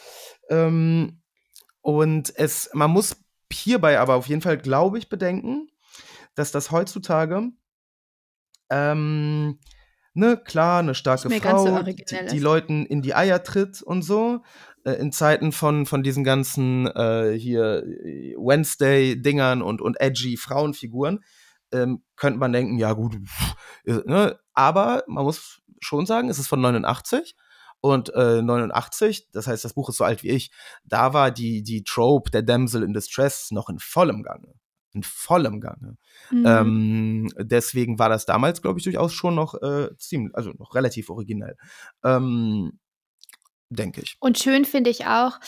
[0.49, 1.21] Ähm,
[1.81, 3.17] und es, man muss
[3.51, 5.69] hierbei aber auf jeden Fall, glaube ich, bedenken,
[6.35, 7.49] dass das heutzutage,
[8.69, 9.59] ähm,
[10.13, 11.95] ne, klar, eine starke Frau, die,
[12.31, 12.39] die.
[12.39, 14.41] Leuten in die Eier tritt und so.
[14.83, 17.83] Äh, in Zeiten von, von diesen ganzen äh, hier
[18.37, 21.19] Wednesday-Dingern und, und edgy Frauenfiguren,
[21.71, 23.55] ähm, könnte man denken, ja gut, pff,
[23.85, 24.39] äh, ne?
[24.53, 27.35] aber man muss schon sagen, es ist von 89
[27.81, 30.51] und äh, 89, das heißt, das Buch ist so alt wie ich,
[30.83, 34.53] da war die, die Trope der Damsel in Distress noch in vollem Gange.
[34.99, 35.95] In vollem Gange.
[36.29, 36.45] Mhm.
[36.45, 41.09] Ähm, deswegen war das damals, glaube ich, durchaus schon noch äh, ziemlich, also noch relativ
[41.09, 41.55] originell.
[42.03, 42.79] Ähm,
[43.69, 44.17] Denke ich.
[44.19, 45.39] Und schön finde ich auch,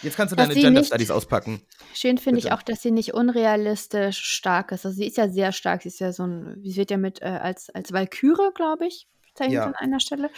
[0.00, 1.60] Jetzt kannst du Dass deine Gender nicht- Studies auspacken.
[1.92, 4.86] schön finde ich auch, dass sie nicht unrealistisch stark ist.
[4.86, 5.82] Also sie ist ja sehr stark.
[5.82, 9.08] Sie ist ja so ein, sie wird ja mit äh, als, als Valkyrie, glaube ich,
[9.26, 9.64] bezeichnet Ja.
[9.66, 10.30] an einer Stelle.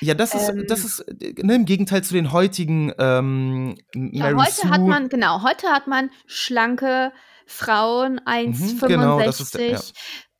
[0.00, 4.32] Ja, das ist, Ähm, das ist äh, ne, im Gegenteil zu den heutigen ähm, Ja,
[4.32, 4.70] Mary heute Sue.
[4.70, 7.12] hat man, genau, heute hat man schlanke
[7.52, 9.80] Frauen, 1,65, genau, das ist der- ja.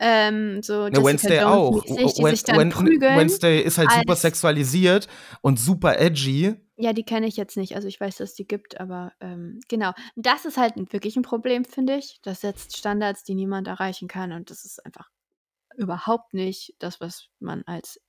[0.01, 1.85] ähm, so Ne, Wednesday auch.
[1.85, 3.19] mäßig, die Wen- sich dann prügeln.
[3.19, 5.09] Wednesday ist halt super sexualisiert
[5.43, 6.55] und super edgy.
[6.77, 7.77] Ja, die kenne ich jetzt nicht.
[7.77, 9.93] Also ich weiß, dass die gibt, aber ähm, genau.
[10.17, 12.19] Das ist halt wirklich ein Problem, finde ich.
[12.23, 14.33] Das setzt Standards, die niemand erreichen kann.
[14.33, 15.09] Und das ist einfach
[15.77, 18.01] überhaupt nicht das, was man als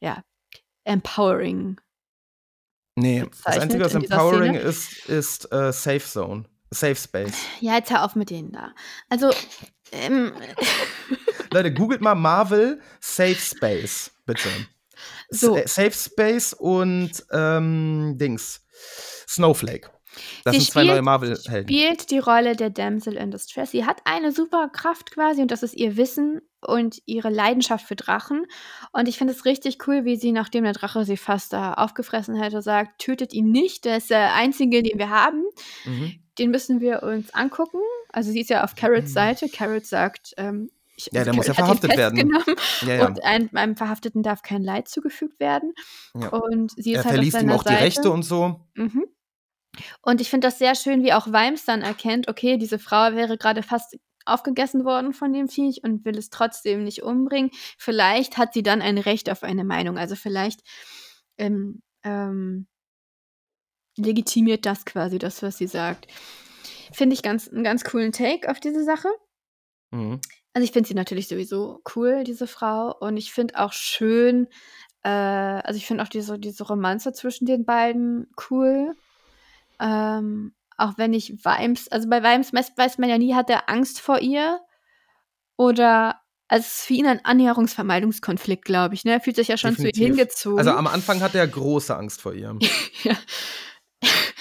[0.00, 0.22] ja,
[0.84, 1.80] empowering.
[2.96, 6.44] Nee, das Einzige, was empowering ist, ist äh, Safe Zone.
[6.72, 7.34] Safe Space.
[7.60, 8.72] Ja, jetzt hör auf mit denen da.
[9.08, 9.30] Also,
[9.92, 10.32] ähm,
[11.52, 14.48] Leute, googelt mal Marvel Safe Space, bitte.
[15.30, 15.56] So.
[15.56, 18.64] S- äh, Safe Space und ähm, Dings.
[19.28, 19.90] Snowflake.
[20.44, 21.68] Das Sie sind zwei spielt- neue Marvel-Helden.
[21.68, 23.70] spielt die Rolle der Damsel in Distress.
[23.70, 27.96] Sie hat eine super Kraft quasi und das ist ihr Wissen und ihre Leidenschaft für
[27.96, 28.44] Drachen.
[28.92, 32.34] Und ich finde es richtig cool, wie sie, nachdem der Drache sie fast da aufgefressen
[32.34, 35.44] hätte, sagt, tötet ihn nicht, der ist der einzige, den wir haben.
[35.86, 36.21] Mhm.
[36.38, 37.78] Den müssen wir uns angucken.
[38.08, 39.48] Also sie ist ja auf Carrots Seite.
[39.48, 42.32] Carrot sagt, ähm, ich, Ja, der muss ja verhaftet werden.
[42.82, 43.06] Ja, ja.
[43.06, 45.72] Und einem, einem Verhafteten darf kein Leid zugefügt werden.
[46.14, 46.28] Ja.
[46.28, 47.84] Und sie ist Er halt auf verliest ihm auch die Seite.
[47.84, 48.60] Rechte und so.
[48.74, 49.06] Mhm.
[50.02, 53.38] Und ich finde das sehr schön, wie auch Vimes dann erkennt, okay, diese Frau wäre
[53.38, 57.50] gerade fast aufgegessen worden von dem Viech und will es trotzdem nicht umbringen.
[57.78, 59.98] Vielleicht hat sie dann ein Recht auf eine Meinung.
[59.98, 60.60] Also vielleicht
[61.38, 62.66] ähm, ähm,
[63.96, 66.06] legitimiert das quasi das, was sie sagt.
[66.92, 69.08] Finde ich ganz, einen ganz coolen Take auf diese Sache.
[69.90, 70.20] Mhm.
[70.54, 72.94] Also ich finde sie natürlich sowieso cool, diese Frau.
[72.98, 74.48] Und ich finde auch schön,
[75.02, 78.94] äh, also ich finde auch diese, diese Romanze zwischen den beiden cool.
[79.80, 83.68] Ähm, auch wenn ich Vimes, also bei Vimes weiß, weiß man ja nie, hat er
[83.68, 84.60] Angst vor ihr?
[85.56, 89.04] Oder, also es ist für ihn ein Annäherungsvermeidungskonflikt, glaube ich.
[89.04, 89.12] Ne?
[89.12, 90.16] Er fühlt sich ja schon zu ihr Definitiv.
[90.16, 90.58] hingezogen.
[90.58, 92.58] Also am Anfang hat er große Angst vor ihr.
[93.04, 93.16] ja.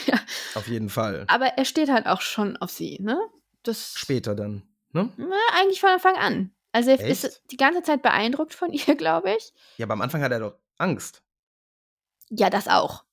[0.07, 0.19] ja.
[0.55, 1.25] Auf jeden Fall.
[1.27, 3.19] Aber er steht halt auch schon auf sie, ne?
[3.63, 4.63] Das Später dann.
[4.93, 5.09] Ne?
[5.17, 6.51] Na, eigentlich von Anfang an.
[6.73, 7.23] Also er Echt?
[7.25, 9.53] ist die ganze Zeit beeindruckt von ihr, glaube ich.
[9.77, 11.21] Ja, aber am Anfang hat er doch Angst.
[12.29, 13.03] Ja, das auch.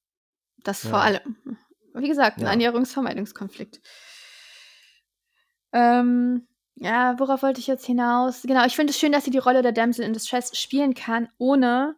[0.64, 0.90] Das Ja.
[0.90, 1.36] vor allem.
[1.94, 2.50] Wie gesagt, ein Ja.
[2.50, 3.80] Annäherungsvermeidungskonflikt.
[5.72, 6.46] Ähm,
[6.80, 8.42] Ja, worauf wollte ich jetzt hinaus?
[8.42, 11.28] Genau, ich finde es schön, dass sie die Rolle der Damsel in Distress spielen kann,
[11.36, 11.96] ohne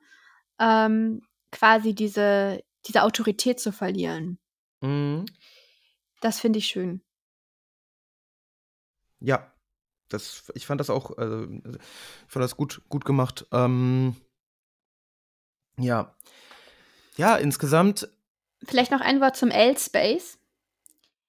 [0.59, 1.21] ähm,
[1.53, 4.39] quasi diese, diese Autorität zu verlieren.
[4.81, 5.27] Mhm.
[6.21, 7.03] Das finde ich schön.
[9.21, 9.53] Ja,
[10.09, 11.81] das, ich fand das auch, also, ich
[12.29, 13.47] fand das gut, gut gemacht.
[13.53, 14.17] Ähm,
[15.79, 16.15] ja.
[17.17, 18.09] Ja, insgesamt.
[18.65, 20.39] Vielleicht noch ein Wort zum L-Space.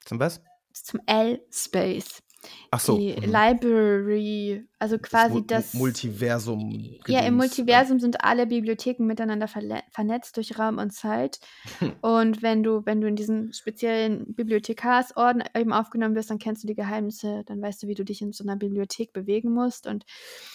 [0.05, 0.41] Zum was?
[0.73, 2.23] Zum L-Space.
[2.71, 2.97] Ach so.
[2.97, 3.31] Die mhm.
[3.31, 5.73] Library, also quasi das, das.
[5.73, 6.71] Mu Multiversum.
[6.71, 7.27] ja, Gedöns.
[7.27, 11.39] im Multiversum sind alle Bibliotheken miteinander vernetzt durch Raum und Zeit.
[12.01, 16.67] und wenn du, wenn du in diesen speziellen Bibliothekarsorden eben aufgenommen wirst, dann kennst du
[16.67, 19.85] die Geheimnisse, dann weißt du, wie du dich in so einer Bibliothek bewegen musst.
[19.85, 20.05] Und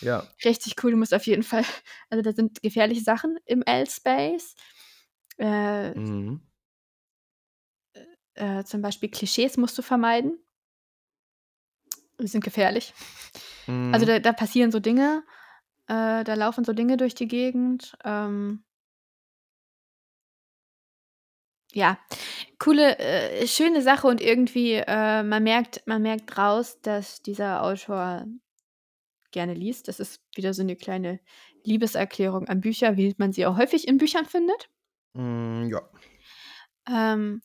[0.01, 0.27] Ja.
[0.45, 1.65] richtig cool, du musst auf jeden Fall,
[2.11, 4.57] also da sind gefährliche Sachen im L-Space.
[5.39, 6.41] Äh, Mhm.
[8.35, 10.39] äh, zum Beispiel Klischees musst du vermeiden.
[12.21, 12.95] Die sind gefährlich.
[13.67, 13.93] Mhm.
[13.93, 15.23] Also da, da passieren so Dinge,
[15.87, 17.97] äh, da laufen so Dinge durch die Gegend.
[18.05, 18.65] Ähm,
[21.73, 21.99] ja,
[22.59, 28.25] coole, äh, schöne Sache und irgendwie, äh, man merkt, man merkt raus, dass dieser Autor
[29.31, 29.89] gerne liest.
[29.89, 31.21] Das ist wieder so eine kleine
[31.65, 34.71] Liebeserklärung an Bücher, wie man sie auch häufig in Büchern findet.
[35.13, 35.83] Mm, ja,
[36.89, 37.43] Ähm,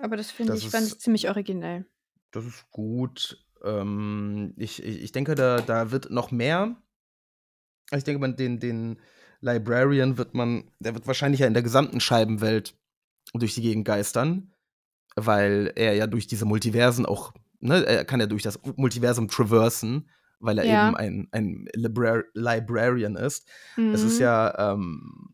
[0.00, 1.86] aber das finde ich, fand ich ziemlich originell.
[2.32, 3.38] das ist gut.
[3.64, 6.76] Ähm, ich, ich, denke, da, da wird noch mehr.
[7.92, 8.98] Ich denke, man, den, den
[9.40, 12.74] Librarian wird man, der wird wahrscheinlich ja in der gesamten Scheibenwelt
[13.34, 14.52] durch die Gegend geistern,
[15.16, 20.08] weil er ja durch diese Multiversen auch, ne, er kann ja durch das Multiversum traversen,
[20.40, 20.86] weil er Ja.
[20.88, 23.48] eben ein, ein Librar Librarian ist.
[23.92, 24.24] Es ist Mhm.
[24.24, 25.28] ja ähm,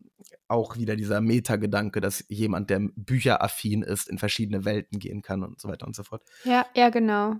[0.47, 5.61] auch wieder dieser Meta-Gedanke, dass jemand, der bücheraffin ist, in verschiedene Welten gehen kann und
[5.61, 6.23] so weiter und so fort.
[6.43, 7.35] Ja, ja, genau.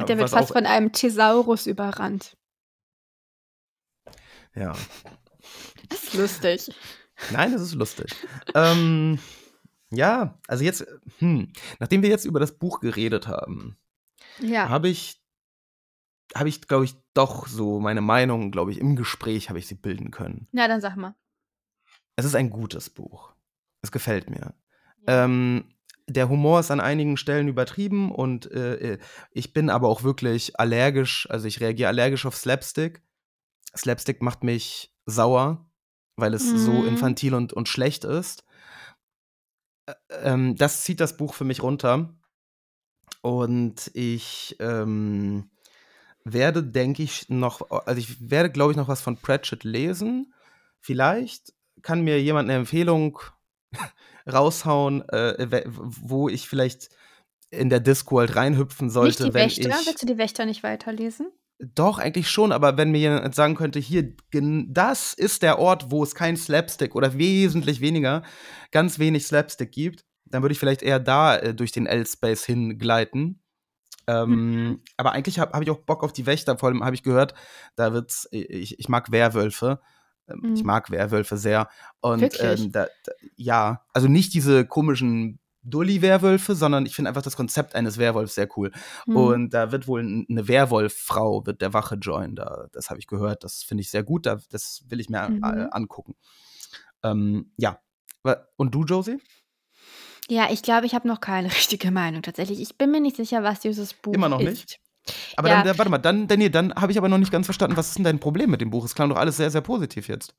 [0.00, 2.36] Und der wird fast von einem Thesaurus überrannt.
[4.54, 4.74] Ja.
[5.88, 6.70] Das ist lustig.
[7.32, 8.14] Nein, das ist lustig.
[8.54, 9.18] ähm,
[9.90, 10.86] ja, also jetzt,
[11.18, 13.76] hm, nachdem wir jetzt über das Buch geredet haben,
[14.38, 14.68] Ja.
[14.68, 15.22] habe ich,
[16.34, 19.74] habe ich, glaube ich, doch so meine Meinung, glaube ich, im Gespräch habe ich sie
[19.74, 20.48] bilden können.
[20.52, 21.14] Na, dann sag mal.
[22.16, 23.32] Es ist ein gutes Buch.
[23.82, 24.54] Es gefällt mir.
[25.06, 25.74] Ähm,
[26.12, 28.98] der Humor ist an einigen Stellen übertrieben und äh, äh,
[29.32, 33.02] ich bin aber auch wirklich allergisch, also ich reagiere allergisch auf Slapstick.
[33.76, 35.70] Slapstick macht mich sauer,
[36.16, 36.88] weil es so Mhm.
[36.88, 38.44] infantil und, und schlecht ist.
[40.22, 42.14] Ähm, das zieht das Buch für mich runter.
[43.22, 45.50] Und ich ähm,
[46.24, 50.32] werde, denke ich, noch, also ich werde, glaube ich, noch was von Pratchett lesen.
[50.80, 51.52] Vielleicht
[51.82, 53.18] kann mir jemand eine Empfehlung
[54.30, 56.88] raushauen, äh, wo ich vielleicht
[57.50, 59.68] in der Discworld reinhüpfen Nicht sollte, die wenn Wächter?
[59.68, 59.86] ich.
[59.86, 61.28] Willst du die Wächter nicht weiterlesen?
[61.58, 66.02] Doch, eigentlich schon, aber wenn mir jemand sagen könnte, hier, das ist der Ort, wo
[66.02, 68.22] es kein Slapstick oder wesentlich weniger,
[68.70, 73.42] ganz wenig Slapstick gibt, dann würde ich vielleicht eher da äh, durch den L-Space hingleiten.
[74.06, 74.82] Ähm, Mhm.
[74.96, 77.34] Aber eigentlich habe hab ich auch Bock auf die Wächter, vor allem habe ich gehört,
[77.76, 79.80] da wird's, ich, ich mag Werwölfe.
[80.30, 80.66] Ähm, Ich Mhm.
[80.66, 81.68] mag Werwölfe sehr.
[82.00, 87.36] Und ähm, da, da, ja, also nicht diese komischen Dulli-Werwölfe, sondern ich finde einfach das
[87.36, 88.72] Konzept eines Werwolfs sehr cool.
[89.04, 89.16] Hm.
[89.16, 92.34] Und da wird wohl eine Werwolf-Frau wird der Wache joinen.
[92.34, 93.44] Da, das habe ich gehört.
[93.44, 94.24] Das finde ich sehr gut.
[94.24, 95.44] Da, das will ich mir Mhm.
[95.44, 96.14] äh, angucken.
[97.02, 97.78] Ähm, ja.
[98.56, 99.18] Und du, Josie?
[100.28, 102.60] Ja, ich glaube, ich habe noch keine richtige Meinung tatsächlich.
[102.60, 104.48] Ich bin mir nicht sicher, was dieses Buch Immer noch ist.
[104.48, 104.80] nicht?
[105.36, 105.62] Aber Ja.
[105.62, 107.96] dann, warte mal, dann, nee, dann habe ich aber noch nicht ganz verstanden, was ist
[107.98, 108.84] denn dein Problem mit dem Buch?
[108.84, 110.34] Es klang doch alles sehr, sehr positiv jetzt.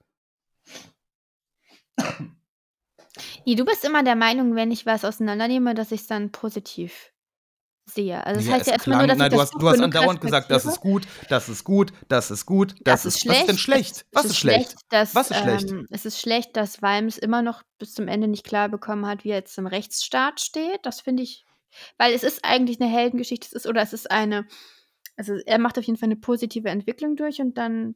[3.45, 7.11] Nee, du bist immer der Meinung, wenn ich was auseinandernehme, dass ich es dann positiv
[7.85, 8.25] sehe.
[8.25, 9.79] Also das Ja, heißt ja erstmal nur, dass nein, ich du das hast, du hast
[9.81, 13.47] andauernd gesagt, das ist gut, das ist gut, das ist gut, das, ist, was ist
[13.47, 14.05] denn schlecht?
[14.13, 14.75] Was es ist schlecht?
[14.89, 15.69] dass, Was ist schlecht?
[15.69, 19.23] Ähm, es ist schlecht, dass Weims immer noch bis zum Ende nicht klar bekommen hat,
[19.23, 20.85] wie er jetzt im Rechtsstaat steht.
[20.85, 21.45] Das finde ich,
[21.97, 24.45] weil es ist eigentlich eine Heldengeschichte, es ist, oder es ist eine,
[25.15, 27.95] also er macht auf jeden Fall eine positive Entwicklung durch und dann,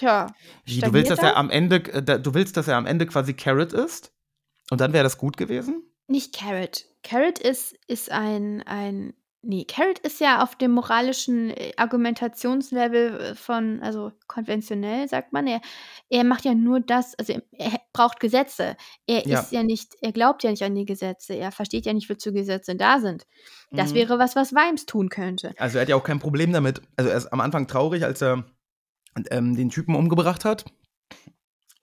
[0.00, 0.26] ja,
[0.64, 3.34] Wie, du willst, dass er am Ende, äh, du willst, dass er am Ende quasi
[3.34, 4.12] Carrot ist?
[4.70, 5.82] Und dann wäre das gut gewesen?
[6.06, 6.86] Nicht Carrot.
[7.02, 9.14] Carrot ist, ist ein, ein.
[9.44, 15.48] Nee, Carrot ist ja auf dem moralischen äh, Argumentationslevel äh, von, also konventionell, sagt man.
[15.48, 15.60] Er,
[16.10, 18.76] er macht ja nur das, also er, braucht Gesetze.
[19.08, 19.40] Er Ja.
[19.40, 21.34] ist ja nicht, er glaubt ja nicht an die Gesetze.
[21.34, 23.26] Er versteht ja nicht, wozu Gesetze da sind.
[23.72, 23.96] Das Mhm.
[23.96, 25.52] wäre was, was Weims tun könnte.
[25.58, 26.80] Also er hat ja auch kein Problem damit.
[26.96, 28.44] Also er ist am Anfang traurig, als er
[29.30, 30.64] ähm, den Typen umgebracht hat.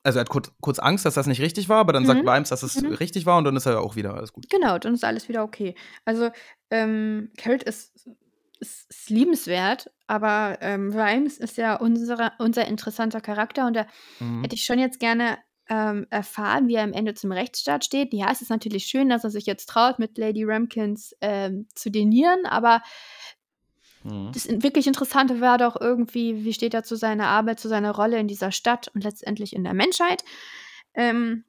[0.04, 2.28] Also er hat kurz, kurz Angst, dass das nicht richtig war, aber dann sagt Mhm.
[2.28, 2.94] Vimes, dass es Mhm.
[2.94, 4.50] richtig war und dann ist er ja auch wieder alles gut.
[4.50, 5.76] Genau, dann ist alles wieder okay.
[6.06, 6.30] Also,
[6.72, 8.08] ähm, Carrot ist
[8.62, 13.86] ist, ist liebenswert, aber ähm, Rhymes ist ja unsere, unser interessanter Charakter und da
[14.20, 14.44] Mhm.
[14.44, 15.38] hätte ich schon jetzt gerne
[15.70, 18.14] ähm, erfahren, wie er am Ende zum Rechtsstaat steht.
[18.14, 21.90] Ja, es ist natürlich schön, dass er sich jetzt traut, mit Lady Ramkins ähm, zu
[21.90, 22.82] denieren, aber
[24.04, 24.32] Mhm.
[24.34, 28.20] das wirklich Interessante war doch irgendwie, wie steht er zu seiner Arbeit, zu seiner Rolle
[28.20, 30.24] in dieser Stadt und letztendlich in der Menschheit.
[30.94, 31.46] Ähm,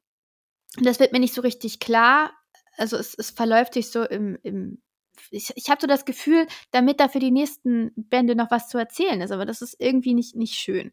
[0.79, 2.33] das wird mir nicht so richtig klar.
[2.77, 4.83] Also es, es verläuft sich so im, im
[5.31, 8.79] ich, ich habe so das Gefühl, damit da für die nächsten Bände noch was zu
[8.79, 10.93] erzählen ist, aber das ist irgendwie nicht, nicht schön.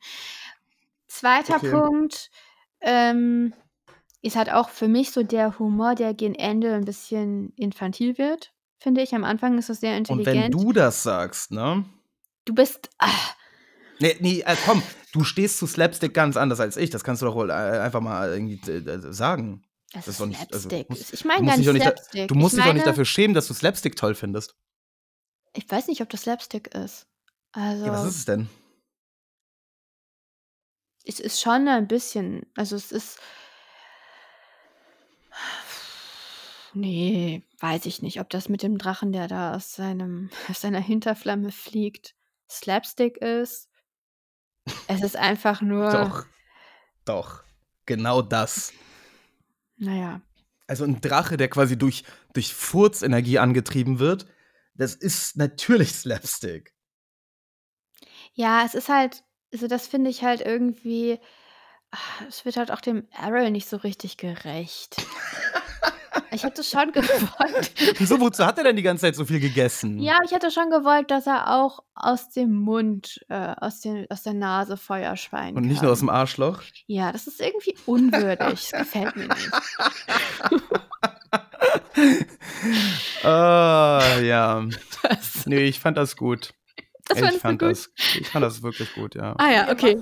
[1.07, 1.71] Zweiter Okay.
[1.71, 2.29] Punkt
[2.81, 3.53] ähm,
[4.21, 8.51] ist halt auch für mich so der Humor, der gegen Ende ein bisschen infantil wird,
[8.79, 9.13] finde ich.
[9.15, 10.53] Am Anfang ist es sehr Und wenn intelligent.
[10.53, 11.85] du das sagst, ne?
[12.45, 12.89] Du bist.
[12.99, 13.09] Ah,
[13.99, 16.91] Nee, nee, äh, komm, du stehst zu Slapstick ganz anders als ich.
[16.91, 18.61] Das kannst du doch wohl äh, einfach mal irgendwie
[19.11, 19.63] sagen.
[19.91, 20.89] es Das ist doch nicht- also, Slapstick.
[20.91, 22.27] muss- ich meine gar nicht nicht da- Slapstick.
[22.27, 24.55] Du musst ich dich doch nicht dafür schämen, dass du Slapstick toll findest.
[25.53, 27.07] Ich weiß nicht, ob das Slapstick ist.
[27.53, 28.47] Also, Ja, was ist es denn?
[31.05, 32.45] es ist schon ein bisschen.
[32.55, 33.17] Also, es ist.
[36.77, 40.79] Nee, weiß ich nicht, ob das mit dem Drachen, der da aus, seinem, aus seiner
[40.79, 42.13] Hinterflamme fliegt,
[42.47, 43.69] Slapstick ist.
[44.87, 45.91] Es ist einfach nur.
[45.91, 46.25] Doch.
[47.05, 47.43] Doch.
[47.87, 48.73] Genau das.
[49.77, 50.21] Naja.
[50.67, 52.03] Also ein Drache, der quasi durch,
[52.33, 54.27] durch Furzenergie angetrieben wird,
[54.75, 56.75] das ist natürlich Slapstick.
[58.33, 61.17] Ja, es ist halt, also das finde ich halt irgendwie,
[61.89, 64.97] ah, es wird halt auch dem Errol nicht so richtig gerecht.
[66.31, 67.71] ich hätte schon gewollt.
[67.97, 69.99] Wieso, wozu hat er denn die ganze Zeit so viel gegessen?
[69.99, 74.23] Ja, ich hätte schon gewollt, dass er auch aus dem Mund, äh, aus, den, aus
[74.23, 75.85] der Nase Feuer speien Und nicht kann.
[75.85, 76.61] nur aus dem Arschloch.
[76.87, 78.69] Ja, das ist irgendwie unwürdig.
[78.71, 79.49] Das gefällt mir nicht.
[83.23, 84.63] Ah, ja.
[85.01, 86.53] Das, Nee, ich fand das gut.
[87.07, 87.71] das ich fand gut?
[87.71, 89.33] das, ich fand das wirklich gut, ja.
[89.37, 89.97] Ah ja, okay.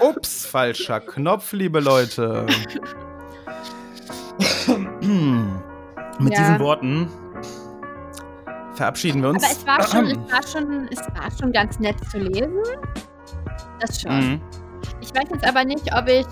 [0.00, 2.46] Ups, falscher Knopf, liebe Leute.
[6.18, 6.40] Mit Ja.
[6.40, 7.08] diesen Worten
[8.74, 9.42] verabschieden wir uns.
[9.44, 12.52] Aber es war schon, es war schon, es war schon ganz nett zu lesen.
[13.80, 14.16] Das schon.
[14.32, 14.40] Mhm.
[15.00, 16.26] Ich weiß jetzt aber nicht, ob ich.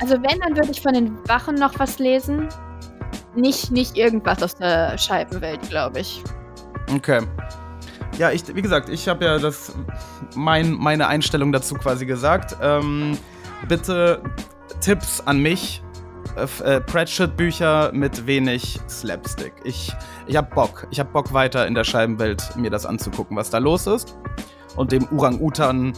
[0.00, 2.48] Also wenn, dann würde ich von den Wachen noch was lesen.
[3.34, 6.22] Nicht, nicht irgendwas aus der Scheibenwelt, glaube ich.
[6.94, 7.20] Okay.
[8.18, 9.72] Ja, ich, wie gesagt, ich habe ja das,
[10.34, 12.56] mein, meine Einstellung dazu quasi gesagt.
[12.60, 13.16] Ähm,
[13.68, 14.22] bitte
[14.80, 15.82] Tipps an mich.
[16.36, 19.52] Äh, äh, Pratchett-Bücher mit wenig Slapstick.
[19.64, 19.92] Ich,
[20.26, 20.86] ich habe Bock.
[20.90, 24.16] Ich habe Bock weiter in der Scheibenwelt mir das anzugucken, was da los ist.
[24.76, 25.92] Und dem Orang-Utan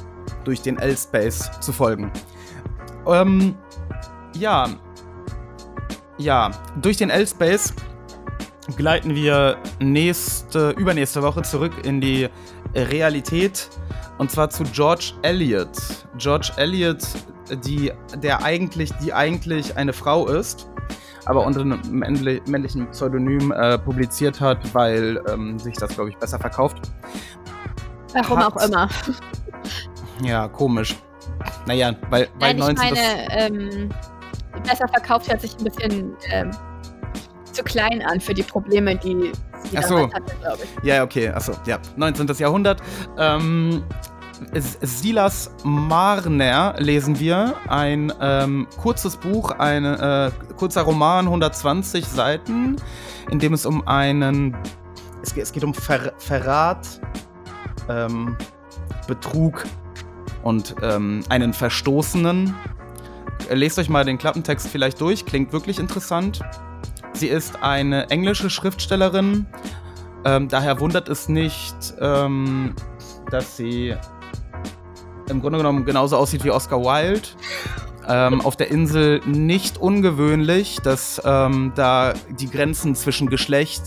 [0.45, 2.11] durch den L-Space zu folgen.
[3.07, 3.55] Ähm,
[4.37, 4.69] ja.
[6.19, 7.75] Ja, durch den L-Space
[8.77, 12.29] gleiten wir nächste, übernächste Woche zurück in die
[12.75, 13.69] Realität.
[14.19, 15.71] Und zwar zu George Eliot.
[16.17, 17.03] George Eliot,
[17.57, 20.69] die, der eigentlich, die eigentlich eine Frau ist,
[21.27, 26.17] aber unter einem männli- männlichen Pseudonym äh, publiziert hat, weil ähm, sich das, glaube ich,
[26.17, 26.79] besser verkauft.
[28.15, 28.89] Warum Hat- auch immer.
[30.23, 30.97] Ja, komisch.
[31.67, 32.91] Naja, weil, weil Nein, ich 19.
[32.95, 33.89] meine, ähm,
[34.65, 36.51] besser verkauft hört sich ein bisschen ähm,
[37.53, 39.33] zu klein an für die Probleme, die
[39.71, 40.13] sie Ach so.
[40.13, 40.85] hatte, glaube ich.
[40.85, 41.79] Ja, okay, achso, ja.
[41.97, 42.27] 19.
[42.39, 42.81] Jahrhundert.
[43.19, 43.83] Ähm,
[44.81, 47.55] Silas Marner lesen wir.
[47.69, 52.77] Ein ähm, kurzes Buch, ein äh, kurzer Roman, 120 Seiten,
[53.31, 54.57] in dem es um einen.
[55.23, 57.01] Es, geht- es geht um Ver Verrat,
[57.89, 58.37] ähm,
[59.07, 59.65] Betrug
[60.43, 62.55] und ähm, einen Verstoßenen.
[63.51, 66.41] Lest euch mal den Klappentext vielleicht durch, klingt wirklich interessant.
[67.13, 69.47] Sie ist eine englische Schriftstellerin,
[70.25, 72.75] ähm, daher wundert es nicht, ähm,
[73.31, 73.95] dass sie
[75.33, 77.29] im Grunde genommen genauso aussieht wie Oscar Wilde.
[78.09, 83.83] Ähm, auf der Insel nicht ungewöhnlich, dass ähm, da die Grenzen zwischen Geschlecht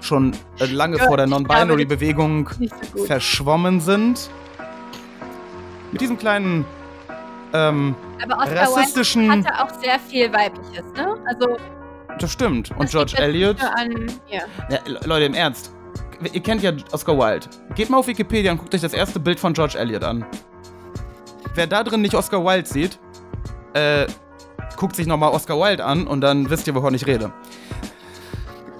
[0.00, 2.48] schon äh, lange Ja, vor der Non-Binary-Bewegung
[2.94, 4.28] so verschwommen sind.
[5.92, 6.64] Mit diesem kleinen
[7.52, 9.28] ähm, Aber Oscar rassistischen.
[9.30, 11.16] Wilde hatte auch sehr viel Weibliches, ne?
[11.28, 11.56] Also,
[12.18, 12.70] Das stimmt.
[12.72, 13.56] Und das George Eliot.
[13.76, 14.40] An, ja.
[14.68, 15.72] Ja, Le- Leute, im Ernst.
[16.32, 17.46] Ihr kennt ja Oscar Wilde.
[17.76, 20.24] Geht mal auf Wikipedia und guckt euch das erste Bild von George Eliot an.
[21.54, 22.98] Wer da drin nicht Oscar Wilde sieht,
[23.74, 24.06] äh,
[24.76, 27.32] guckt sich nochmal Oscar Wilde an und dann wisst ihr, wovon ich rede.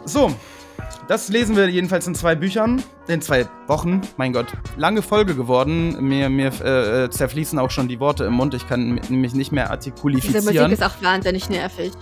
[0.05, 0.35] So,
[1.09, 4.01] das lesen wir jedenfalls in zwei Büchern, in zwei Wochen.
[4.17, 4.47] Mein Gott,
[4.77, 5.97] lange Folge geworden.
[6.09, 8.55] Mir, mir äh, zerfließen auch schon die Worte im Mund.
[8.55, 11.93] Ich kann mich nicht mehr Diese artikulifizieren Musik ist auch wahnsinnig nervig.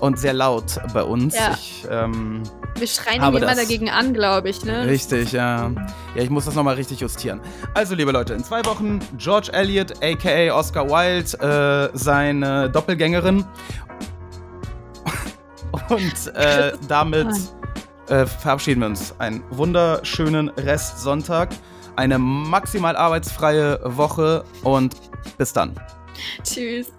[0.00, 1.34] Und sehr laut bei uns.
[1.34, 1.52] Ja.
[1.52, 2.42] Ich, ähm,
[2.76, 4.86] Wir schreien immer dagegen an, glaube ich, ne?
[4.86, 5.70] Richtig, ja.
[6.14, 7.40] Ja, ich muss das nochmal richtig justieren.
[7.74, 13.44] Also, liebe Leute, in zwei Wochen George Eliot, aka Oscar Wilde, äh, seine Doppelgängerin.
[15.88, 17.28] Und äh, damit
[18.08, 19.14] äh, verabschieden wir uns.
[19.18, 21.50] Einen wunderschönen Rest Sonntag,
[21.96, 24.94] eine maximal arbeitsfreie Woche und
[25.36, 25.74] bis dann.
[26.42, 26.92] Tschüss.